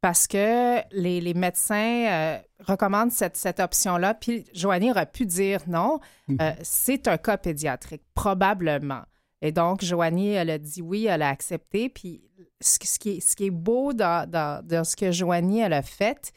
[0.00, 4.14] parce que les, les médecins euh, recommandent cette, cette option-là.
[4.14, 6.00] Puis Joanie aurait pu dire non.
[6.40, 9.02] Euh, c'est un cas pédiatrique, probablement.
[9.42, 11.90] Et donc, Joanie, elle a dit oui, elle a accepté.
[11.90, 12.22] Puis,
[12.62, 15.60] ce, qui- ce qui, est, ce qui est beau dans, dans- dans ce que Joanie,
[15.60, 16.32] elle a fait,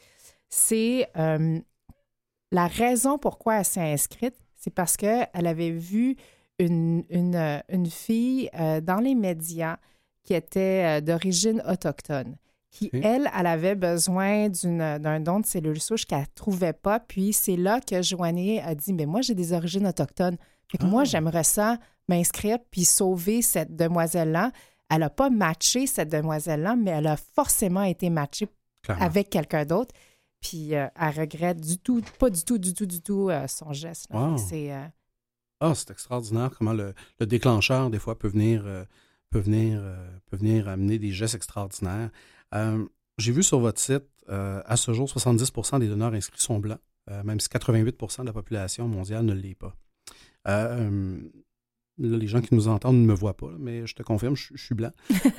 [0.56, 1.58] c'est euh,
[2.52, 6.16] la raison pourquoi elle s'est inscrite, c'est parce qu'elle avait vu
[6.58, 9.78] une, une, euh, une fille euh, dans les médias
[10.22, 12.36] qui était euh, d'origine autochtone,
[12.70, 17.00] qui, elle, elle avait besoin d'une- d'un don de cellules souches qu'elle ne trouvait pas.
[17.00, 20.36] Puis c'est là que Joanie a dit, mais moi, j'ai des origines autochtones.
[20.70, 21.78] Fait que moi, j'aimerais ça
[22.08, 24.50] m'inscrire puis sauver cette demoiselle-là.
[24.90, 28.48] Elle n'a pas matché cette demoiselle-là, mais elle a forcément été matchée
[28.82, 29.04] Clairement.
[29.04, 29.94] avec quelqu'un d'autre.
[30.44, 33.72] Puis euh, elle regrette du tout, pas du tout, du tout, du tout euh, son
[33.72, 34.06] geste.
[34.12, 34.36] Wow.
[34.36, 34.84] C'est euh,
[35.60, 38.62] Ah, c'est extraordinaire comment le, le déclencheur, des fois, peut venir,
[39.30, 39.82] peut, venir,
[40.26, 42.10] peut venir amener des gestes extraordinaires.
[43.16, 46.80] J'ai vu sur votre site, à ce jour, 70% des donneurs inscrits sont blancs,
[47.24, 49.74] même si 88 de la population mondiale ne l'est pas.
[51.96, 54.48] Là, les gens qui nous entendent ne me voient pas, mais je te confirme, je,
[54.54, 54.90] je suis blanc.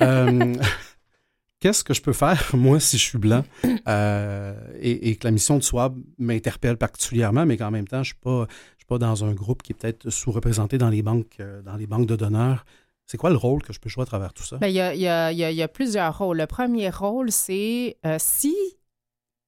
[1.60, 3.42] Qu'est-ce que je peux faire, moi, si je suis blanc,
[3.88, 8.12] euh, et, et, que la mission de SWAB m'interpelle particulièrement, mais qu'en même temps, je
[8.24, 11.62] ne suis, suis, pas dans un groupe qui est peut-être sous-représenté dans, les banques, euh,
[11.62, 12.66] dans les banques de donneurs.
[13.06, 14.58] C'est quoi le rôle que je peux jouer à travers tout ça?
[14.58, 16.38] Ben, il y, a, y, a, y, a, plusieurs rôles.
[16.38, 18.54] Le premier rôle, c'est euh, si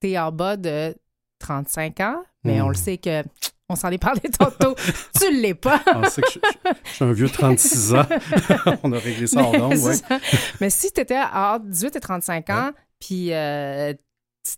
[0.00, 0.94] tu es en bas de
[1.40, 2.76] 35 ans, mais on le hmm.
[2.76, 3.22] sait que
[3.69, 4.75] on s'en est parlé tantôt.
[5.21, 5.83] tu ne l'es pas.
[5.95, 8.07] on sait que je, suis un vieux de 36 ans.
[8.83, 10.19] on a réglé ça en nombre, oui.
[10.61, 13.93] Mais si tu étais entre 18 et 35 ans, puis euh,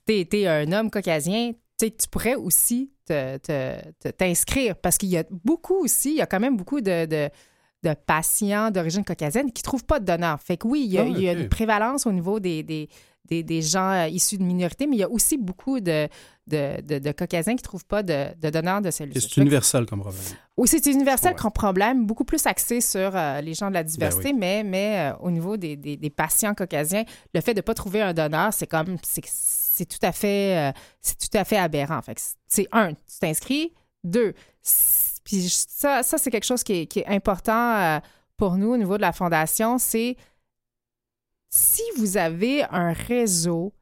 [0.06, 2.92] tu étais un homme caucasien, tu pourrais aussi
[4.18, 7.94] t'inscrire parce qu'il y a beaucoup aussi, il y a quand même beaucoup de, de,
[8.06, 10.40] patients d'origine caucasienne qui ne trouvent pas de donneur.
[10.40, 14.08] Fait que oui, il y a, ah, une prévalence au niveau des, des, gens euh,
[14.08, 16.08] issus de minorités, mais il y a aussi beaucoup de,
[16.50, 19.20] de, Caucasiens qui ne trouvent pas de, donneurs de cellules.
[19.20, 20.22] C'est universel comme problème.
[20.56, 24.32] Oui, c'est universel comme problème, beaucoup plus axé sur euh, les gens de la diversité,
[24.32, 28.02] ben mais, mais euh, au niveau des, patients caucasiens, le fait de ne pas trouver
[28.02, 32.02] un donneur, c'est comme c'est tout à fait c'est tout à fait aberrant.
[32.02, 33.72] Fait c'est un, tu t'inscris,
[34.04, 34.34] deux,
[35.24, 38.00] puis ça, ça c'est quelque chose qui est, qui est important
[38.36, 40.16] pour nous au niveau de la fondation, c'est
[41.50, 43.74] si vous avez un réseau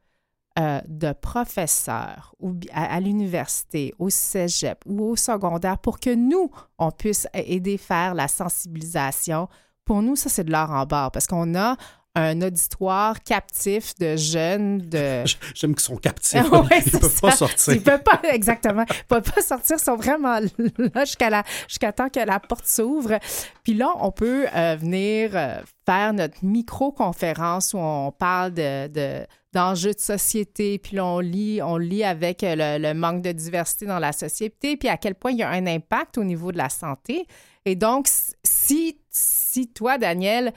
[0.59, 6.91] euh, de professeurs ou à, l'université, au cégep ou au secondaire pour que nous, on
[6.91, 9.47] puisse aider faire la sensibilisation,
[9.85, 11.75] pour nous, ça, c'est de l'or en barre parce qu'on a
[12.19, 15.23] un auditoire captif de jeunes de
[15.55, 16.33] j'aime qu'ils sont captifs.
[16.41, 17.73] Ils ne peuvent pas sortir.
[17.73, 18.85] Ils peuvent pas exactement.
[18.89, 19.77] Ils peuvent pas sortir.
[19.79, 20.39] Ils sont vraiment
[20.77, 23.19] là jusqu'à la jusqu'à temps que la porte s'ouvre.
[23.63, 29.93] Puis là on peut euh, venir euh, faire notre micro-conférence où on parle de, d'enjeux
[29.93, 34.11] de société, puis là, on lit, on lit avec le, manque de diversité dans la
[34.11, 37.25] société, puis à quel point il y a un impact au niveau de la santé.
[37.65, 38.07] Et donc,
[38.43, 40.53] si, si toi, Daniel,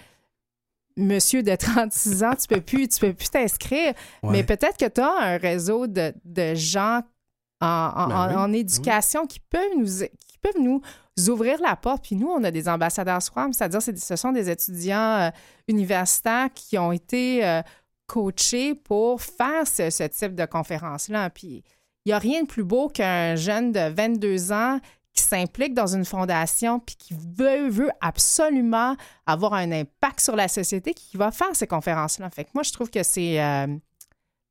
[0.97, 3.95] monsieur de 36 ans, tu peux plus, tu peux plus t'inscrire.
[4.22, 6.12] Mais peut-être que tu as un réseau de,
[6.55, 7.01] gens
[7.61, 10.82] en, en, ben éducation qui peuvent nous qui peuvent nous
[11.28, 12.05] ouvrir la porte.
[12.05, 15.30] Puis nous, on a des ambassadeurs SWAM, c'est-à-dire ce sont des étudiants euh,
[15.68, 17.62] universitaires qui ont été euh,
[18.07, 21.30] coachés pour faire ce, ce type de conférence-là.
[21.30, 21.62] Puis
[22.05, 24.80] il n'y a rien de plus beau qu'un jeune de 22 ans
[25.23, 28.97] qui s'implique dans une fondation puis qui veut, veut absolument
[29.27, 32.29] avoir un impact sur la société, qui va faire ces conférences-là.
[32.31, 33.66] Fait que moi, je trouve que c'est euh,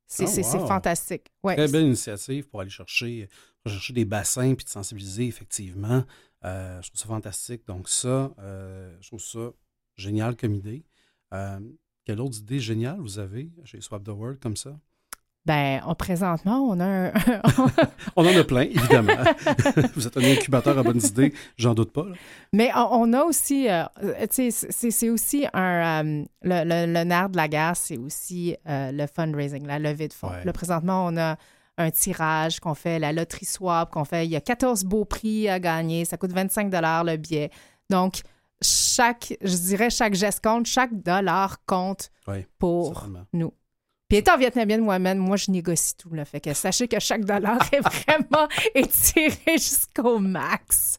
[0.06, 1.30] c'est oh, fantastique.
[1.42, 1.56] Ouais.
[1.56, 3.28] Très belle initiative pour aller chercher,
[3.66, 6.04] chercher des bassins puis de sensibiliser, effectivement.
[6.44, 7.66] Euh, je trouve ça fantastique.
[7.66, 9.52] Donc, ça, euh, je trouve ça
[9.96, 10.84] génial comme idée.
[12.04, 14.78] quelle autre idée géniale vous avez chez Swap the World comme ça?
[15.44, 17.12] Ben, présentement, on a un...
[18.16, 19.16] on en a plein, évidemment.
[19.96, 22.06] Vous êtes un incubateur à bonnes idées, j'en doute pas.
[22.52, 23.82] Mais on, a aussi, euh,
[24.30, 26.04] tu sais, c'est aussi un...
[26.04, 30.30] Euh, le, nerf de la guerre, c'est aussi euh, le fundraising, la levée de fonds.
[30.44, 31.36] Là, présentement, on a
[31.76, 34.26] un tirage qu'on fait, la loterie swap qu'on fait.
[34.26, 36.04] Il y a 14 beaux prix à gagner.
[36.04, 37.50] Ça coûte 25 le billet.
[37.90, 38.20] Donc,
[38.60, 42.12] chaque, je dirais, chaque geste compte, chaque dollar compte
[42.58, 43.52] pour nous.
[44.12, 46.12] Puis étant vietnamienne moi-même, moi, je négocie tout.
[46.12, 46.26] Là.
[46.26, 50.98] Fait que sachez que chaque dollar est vraiment étiré jusqu'au max.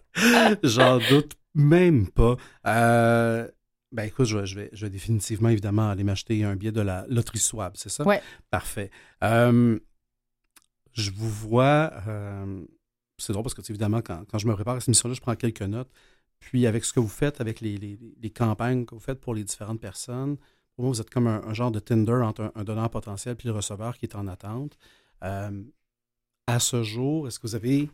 [0.64, 2.38] J'en doute même pas.
[2.66, 3.47] Euh,
[3.91, 7.38] ben écoute, je vais, je, vais, définitivement, évidemment, aller m'acheter un billet de la loterie
[7.38, 8.03] Swab, c'est ça?
[8.03, 8.16] Oui.
[8.49, 8.89] Parfait.
[9.24, 9.78] Euh,
[10.93, 11.93] je vous vois.
[12.07, 12.66] Euh,
[13.20, 15.36] c'est drôle parce que, évidemment, quand, quand, je me prépare à cette émission-là, je prends
[15.36, 15.91] quelques notes.
[16.39, 19.36] Puis, avec ce que vous faites, avec les, les, les campagnes que vous faites pour
[19.36, 20.38] les différentes personnes,
[20.76, 23.54] pour moi, vous êtes comme un, genre de Tinder entre un, donneur potentiel et le
[23.54, 24.78] receveur qui est en attente.
[25.24, 25.64] Euh,
[26.48, 27.90] à ce jour, est-ce que vous avez,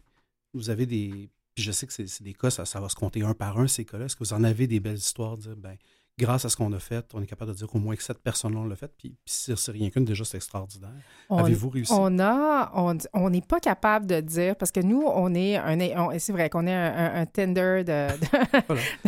[0.53, 1.29] vous avez des.
[1.55, 3.67] Puis je sais que c'est des cas, ça, ça, va se compter un par un,
[3.67, 4.05] ces cas-là.
[4.05, 5.77] Est-ce que vous en avez des belles histoires de dire, ben,
[6.19, 8.19] grâce à ce qu'on a fait, on est capable de dire qu'au moins que sept
[8.19, 8.91] personnes l'ont fait.
[8.97, 10.89] Puis, puis si c'est rien qu'une, déjà, c'est extraordinaire.
[11.29, 11.93] Avez-vous réussi?
[11.95, 12.71] On a,
[13.13, 16.67] on n'est pas capable de dire, parce que nous, on est un, c'est vrai qu'on
[16.67, 18.07] est un, tender de.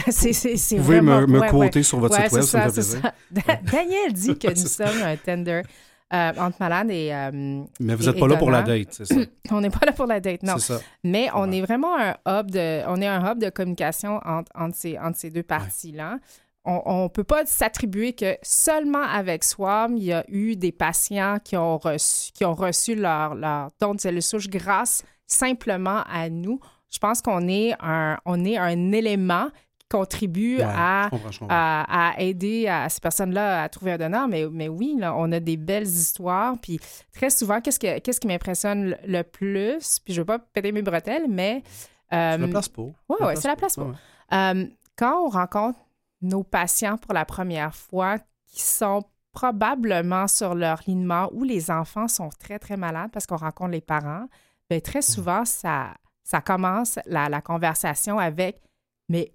[0.11, 3.01] c'est, Vous pouvez me, me quoter sur votre site web, ça, me fait
[3.71, 5.61] Daniel dit que nous sommes un tender.
[6.13, 7.13] Euh, entre malade et.
[7.13, 9.15] Euh, Mais vous n'êtes pas là pour la date, c'est ça?
[9.51, 10.57] on n'est pas là pour la date, non.
[10.57, 10.81] Ça.
[11.05, 14.75] Mais on est vraiment un hub de, on est un hub de communication entre, entre,
[14.75, 16.17] ces, entre ces deux parties-là
[16.63, 21.37] on ne peut pas s'attribuer que seulement avec SWAM, il y a eu des patients
[21.43, 26.29] qui ont reçu, qui ont reçu leur, leur don de cellules souches grâce simplement à
[26.29, 26.59] nous.
[26.91, 29.47] Je pense qu'on est un, on est un élément
[29.79, 31.09] qui contribue à,
[31.49, 34.27] À, aider à ces personnes-là à trouver un donneur.
[34.27, 36.55] Mais, mais oui, là, on a des belles histoires.
[36.61, 36.79] Puis
[37.11, 39.99] très souvent, qu'est-ce, que, qu'est-ce qui m'impressionne le plus?
[39.99, 41.63] Puis je ne veux pas péter mes bretelles, mais...
[42.11, 42.93] c'est la place pour.
[43.09, 43.93] Oui, oui, c'est la place pour.
[44.33, 45.79] Euh, quand on rencontre
[46.21, 48.17] nos patients pour la première fois
[48.47, 53.11] qui sont probablement sur leur lit de mort où les enfants sont très, très malades
[53.11, 54.25] parce qu'on rencontre les parents,
[54.69, 55.03] bien, très Mmh.
[55.03, 58.61] souvent, ça, ça commence la, la conversation avec
[59.09, 59.33] Mais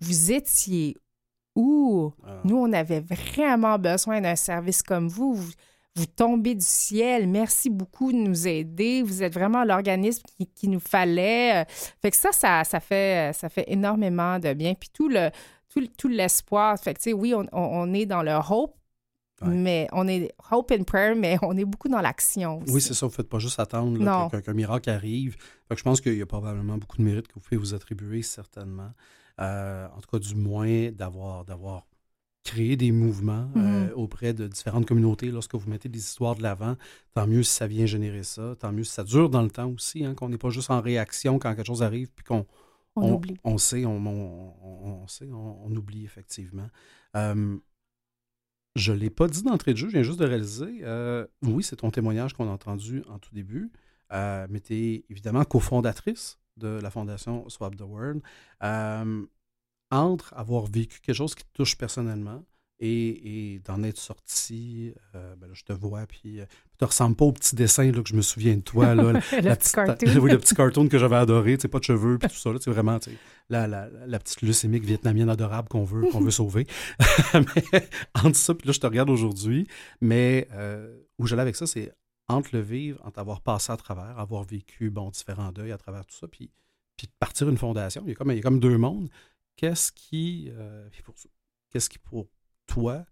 [0.00, 0.96] vous étiez
[1.54, 2.12] où?
[2.24, 2.40] Ah.
[2.44, 5.34] Nous, on avait vraiment besoin d'un service comme vous.
[5.34, 5.52] vous.
[5.94, 7.26] vous tombez du ciel.
[7.26, 9.02] Merci beaucoup de nous aider.
[9.02, 11.64] Vous êtes vraiment l'organisme qui, qui nous fallait.
[12.02, 14.74] Fait que ça, ça, ça fait, ça fait énormément de bien.
[14.74, 15.30] Puis tout le,
[15.80, 16.78] tout, tout l'espoir.
[16.78, 18.74] Fait que, oui, on, est dans le hope,
[19.42, 22.60] mais on est hope and prayer, mais on est beaucoup dans l'action.
[22.68, 23.06] Oui, c'est ça.
[23.06, 24.28] Vous ne faites pas juste attendre là, Non.
[24.30, 25.36] que- qu'un miracle arrive.
[25.68, 27.74] Fait que je pense qu'il y a probablement beaucoup de mérite que vous pouvez vous
[27.74, 28.90] attribuer, certainement.
[29.40, 31.86] Euh, en tout cas, du moins, d'avoir, d'avoir
[32.42, 33.92] créé des mouvements euh, Mhm.
[33.96, 35.30] auprès de différentes communautés.
[35.32, 36.76] Lorsque vous mettez des histoires de l'avant,
[37.12, 38.54] tant mieux si ça vient générer ça.
[38.58, 40.80] Tant mieux si ça dure dans le temps aussi, hein, qu'on n'est pas juste en
[40.80, 42.46] réaction quand quelque chose arrive, puis qu'on
[42.96, 43.36] On oublie.
[43.44, 44.54] on sait, on, on-
[45.02, 46.68] on- sait, on, oublie effectivement.
[47.14, 47.58] Euh,
[48.74, 50.80] je ne l'ai pas dit d'entrée de jeu, je viens juste de réaliser.
[50.82, 53.70] euh, oui, c'est ton témoignage qu'on a entendu en tout début,
[54.12, 58.22] euh, mais tu es évidemment cofondatrice de la fondation Swap the World.
[59.92, 62.44] Entre avoir vécu quelque chose qui te touche personnellement
[62.78, 66.44] et, et d'en être sorti, euh, ben là, je te vois, puis euh,
[66.78, 68.94] tu ne ressembles pas au petit dessin là, que je me souviens de toi.
[68.94, 70.16] Là, Le la petit petite- cartoon.
[70.22, 72.50] oui, le petit cartoon que j'avais adoré, tu sais, pas de cheveux, puis tout ça.
[72.60, 73.16] C'est vraiment tu sais,
[73.48, 76.66] la, la, la petite leucémique vietnamienne adorable qu'on veut, qu'on veut sauver.
[77.34, 79.66] mais entre ça, puis là, je te regarde aujourd'hui,
[80.02, 81.92] mais euh, où j'allais avec ça, c'est
[82.28, 86.04] entre le vivre, entre avoir passé à travers, avoir vécu bon, différents deuils à travers
[86.04, 86.50] tout ça, puis,
[86.98, 88.02] puis de partir une fondation.
[88.04, 89.08] Il y a comme, il y a comme deux mondes.
[89.56, 90.50] Qu'est-ce qui,
[91.70, 92.26] qu'est-ce qui pour
[92.66, 93.04] toi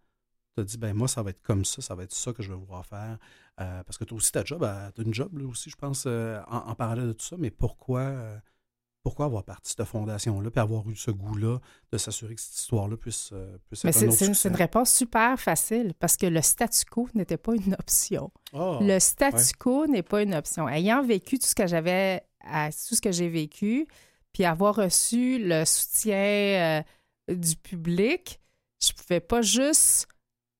[0.56, 2.50] te dit, ben moi, ça va être comme ça, ça va être ça que je
[2.50, 3.18] vais vouloir faire?
[3.60, 4.60] Euh, parce que toi aussi, ta job,
[4.94, 7.36] tu as une job là, aussi, je pense, euh, en, en parallèle de tout ça,
[7.38, 8.38] mais pourquoi, euh,
[9.02, 11.58] pourquoi avoir parti de cette fondation-là, puis avoir eu ce goût-là
[11.92, 14.34] de s'assurer que cette histoire-là puisse, euh, puisse Mais être un c'est autre c'est une,
[14.34, 14.48] succès?
[14.48, 18.32] c'est une réponse super facile parce que le statu quo n'était pas une option.
[18.54, 19.52] Ah, le statu ouais.
[19.58, 20.68] quo n'est pas une option.
[20.68, 23.86] Ayant vécu tout ce que j'avais, à- tout ce que j'ai vécu,
[24.32, 28.40] puis avoir reçu le soutien euh, du public,
[28.88, 30.06] je pouvais pas juste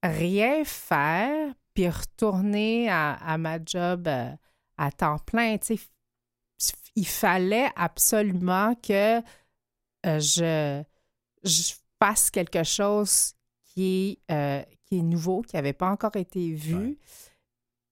[0.02, 4.30] rien faire puis retourner à, à ma job euh,
[4.76, 5.56] à temps plein.
[6.96, 10.82] Il fallait absolument que euh, je,
[11.42, 13.32] je fasse quelque chose
[13.64, 16.98] qui est, euh, qui est nouveau, qui n'avait pas encore été vu,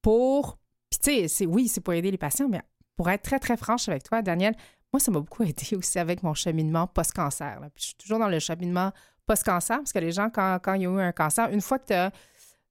[0.02, 0.58] pour...
[0.90, 2.62] Puis tu sais, c'est- oui, c'est pour aider les patients, mais
[2.96, 4.54] pour être très, très franche avec toi, Daniel,
[4.92, 7.58] moi, ça m'a beaucoup aidé aussi avec mon cheminement post-cancer.
[7.74, 8.92] Puis je suis toujours dans le cheminement
[9.32, 11.86] post-cancer, parce que les gens, quand, quand ils ont eu un cancer, une fois que
[11.86, 12.10] t'as-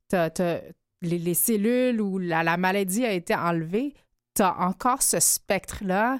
[0.08, 0.62] t'as- t'as-
[1.02, 3.94] les, les cellules ou la, la maladie a été enlevée,
[4.36, 6.20] tu as encore ce spectre-là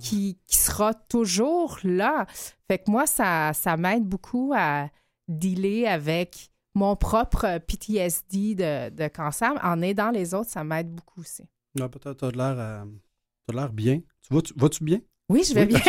[0.00, 2.26] qui, qui sera toujours là.
[2.66, 4.88] Fait que moi, ça, ça m'aide beaucoup à
[5.28, 9.52] dealer avec mon propre PTSD de, de cancer.
[9.62, 11.44] En aidant les autres, ça m'aide beaucoup aussi.
[11.76, 12.84] Non, peut-être t'as de l'air euh,
[13.46, 14.00] t'as de l'air bien.
[14.22, 15.00] Tu vas-tu, vas-tu bien?
[15.28, 15.80] Oui, je vais bien.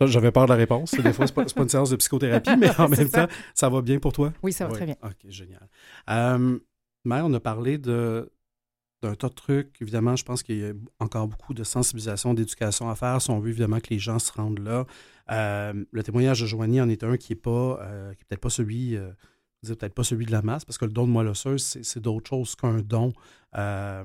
[0.00, 0.92] J'avais peur de la réponse.
[0.94, 3.26] Des fois, c'est pas, c'est pas une séance de psychothérapie, mais en même ça.
[3.26, 4.32] temps, ça va bien pour toi?
[4.42, 4.96] Oui, ça va très bien.
[5.02, 5.68] OK, génial.
[6.10, 6.58] Euh,
[7.04, 8.30] Mère, on a parlé de,
[9.02, 9.76] d'un tas de trucs.
[9.80, 13.38] Évidemment, je pense qu'il y a encore beaucoup de sensibilisation, d'éducation à faire si on
[13.38, 14.84] veut évidemment que les gens se rendent là.
[15.30, 18.40] Euh, le témoignage de Joanie en est un qui est pas, euh, qui est peut-être
[18.40, 19.10] pas celui, euh,
[19.62, 22.00] peut-être pas celui de la masse, parce que le don de moelle osseuse, c'est, c'est
[22.00, 23.12] d'autre chose qu'un don,
[23.52, 24.04] qu'un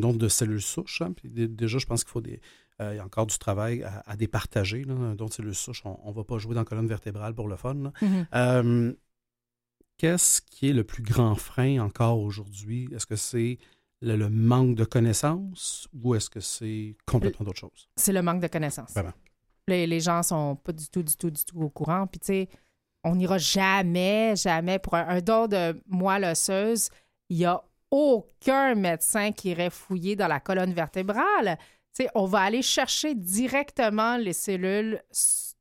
[0.00, 1.02] don de cellules souches.
[1.02, 1.12] hein.
[1.12, 2.40] Puis déjà, je pense qu'il faut des,
[2.92, 4.84] il y a encore du travail à, à départager.
[4.84, 4.94] Là.
[4.94, 7.48] Un don de cellules souches, on ne va pas jouer dans la colonne vertébrale pour
[7.48, 7.74] le fun.
[7.74, 8.26] Mhm.
[8.34, 8.92] Euh,
[9.98, 12.88] Qu'est-ce qui est le plus grand frein encore aujourd'hui?
[12.92, 13.58] Est-ce que c'est
[14.00, 17.88] le, le manque de connaissances ou est-ce que c'est complètement d'autre chose?
[17.96, 18.90] C'est le manque de connaissances.
[18.92, 19.12] Vraiment.
[19.68, 22.08] Les, les gens sont pas du tout, du tout, du tout au courant.
[22.08, 22.48] Puis, tu sais,
[23.04, 26.88] on n'ira jamais, jamais pour un, un don de moelle osseuse.
[27.28, 27.62] Il n'y a
[27.92, 31.58] aucun médecin qui irait fouiller dans la colonne vertébrale.
[32.14, 35.00] On va aller chercher directement les cellules,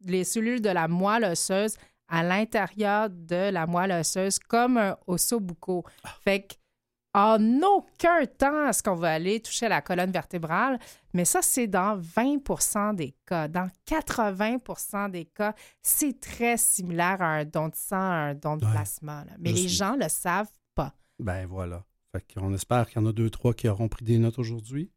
[0.05, 1.75] les cellules de la moelle osseuse
[2.07, 5.83] à l'intérieur de la moelle osseuse comme un ossobuco.
[6.23, 6.53] Fait que
[7.13, 10.79] en aucun temps est-ce qu'on va aller toucher la colonne vertébrale,
[11.13, 13.49] mais ça, c'est dans 20% des cas.
[13.49, 18.55] Dans 80% des cas, c'est très similaire à un don de sang, à un don
[18.55, 18.71] de Ouais.
[18.71, 19.25] plasma.
[19.25, 19.31] là.
[19.39, 20.93] Mais les suis- gens le savent pas.
[21.19, 21.83] Ben voilà.
[22.13, 24.89] Fait qu'on espère qu'il y en a deux, trois qui auront pris des notes aujourd'hui.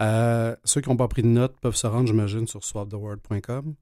[0.00, 3.74] Euh, ceux qui n'ont pas pris de notes peuvent se rendre, j'imagine, sur swaptheworld.com.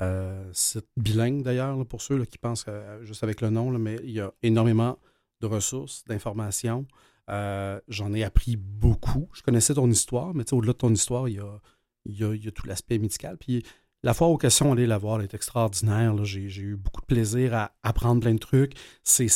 [0.00, 4.10] Euh, site bilingue d'ailleurs, pour ceux qui pensent euh, juste avec le nom, mais il
[4.10, 4.98] y a énormément
[5.40, 6.86] de ressources, d'informations.
[7.30, 9.28] Euh, J'en ai appris beaucoup.
[9.32, 11.60] Je connaissais ton histoire, mais au-delà de ton histoire, il y a,
[12.06, 13.36] y a- y a tout l'aspect médical.
[13.38, 13.64] Puis
[14.06, 16.24] la fois aux questions, allez la voir, elle est extraordinaire.
[16.24, 18.74] J'ai eu beaucoup de plaisir à apprendre plein de trucs.
[19.02, 19.28] C'est-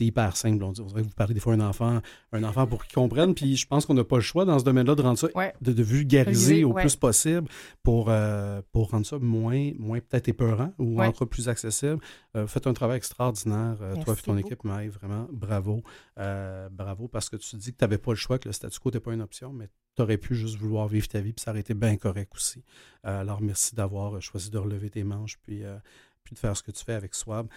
[0.00, 0.64] hyper simple.
[0.64, 2.00] On dirait que vous parlez des fois un enfant,
[2.32, 3.34] un enfant pour qu'il comprenne.
[3.34, 5.28] Puis je pense qu'on n'a pas le choix dans ce domaine-là de rendre ça,
[5.60, 6.80] de, de vulgariser au ouais.
[6.80, 7.46] plus possible
[7.82, 11.06] pour, euh, pour rendre ça moins, moins peut-être épeurant ou Ouais.
[11.06, 11.98] encore plus accessible.
[12.36, 13.76] Euh, faites un travail extraordinaire.
[13.82, 15.82] euh, toi et ton équipe, Maï, vraiment bravo.
[16.16, 18.88] Bravo parce que tu dis que tu n'avais pas le choix, que le statu quo
[18.88, 21.50] n'était pas une option, mais tu aurais pu juste vouloir vivre ta vie, puis ça
[21.50, 22.62] aurait été bien correct aussi.
[23.06, 25.78] Euh, alors, merci d'avoir euh, choisi de relever tes manches, puis, euh,
[26.24, 27.48] puis de faire ce que tu fais avec Swab.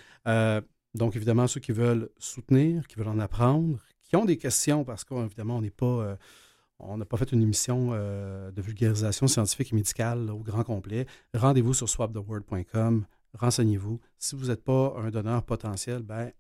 [0.96, 5.04] Donc, évidemment, ceux qui veulent soutenir, qui veulent en apprendre, qui ont des questions, parce
[5.04, 6.20] qu'évidemment, on n'est pas.
[6.78, 11.08] on n'a pas fait une émission de vulgarisation scientifique et médicale au grand complet.
[11.34, 13.08] Rendez-vous sur swaptheword.com.
[13.34, 14.00] Renseignez-vous.
[14.20, 16.32] Si vous n'êtes pas un donneur potentiel, ben,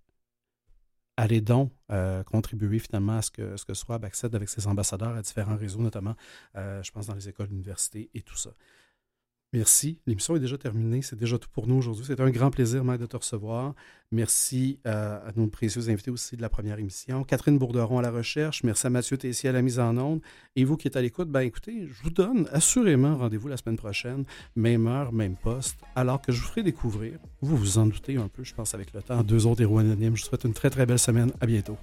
[1.17, 5.15] allez donc euh, contribuer finalement à ce que, ce que Swab accède avec ses ambassadeurs
[5.15, 6.15] à différents réseaux, notamment,
[6.55, 8.51] euh, je pense, dans les écoles, universités et tout ça.
[9.53, 9.99] Merci.
[10.07, 11.03] L'émission est déjà terminée.
[11.03, 12.03] C'est déjà tout pour nous aujourd'hui.
[12.05, 13.75] C'était un grand plaisir, Mike, de te recevoir.
[14.11, 17.23] Merci euh, à nos précieux invités aussi de la première émission.
[17.23, 18.63] Catherine Bourderon à la recherche.
[18.63, 20.21] Merci à Mathieu Tessier à la mise en onde.
[20.55, 23.77] Et vous qui êtes à l'écoute, ben écoutez, je vous donne assurément rendez-vous la semaine
[23.77, 24.25] prochaine,
[24.55, 28.27] même heure, même poste, alors que je vous ferai découvrir, vous vous en doutez un
[28.27, 30.15] peu, je pense, avec le temps, deux autres héros anonymes.
[30.15, 31.31] Je vous souhaite une très, très belle semaine.
[31.39, 31.77] À bientôt.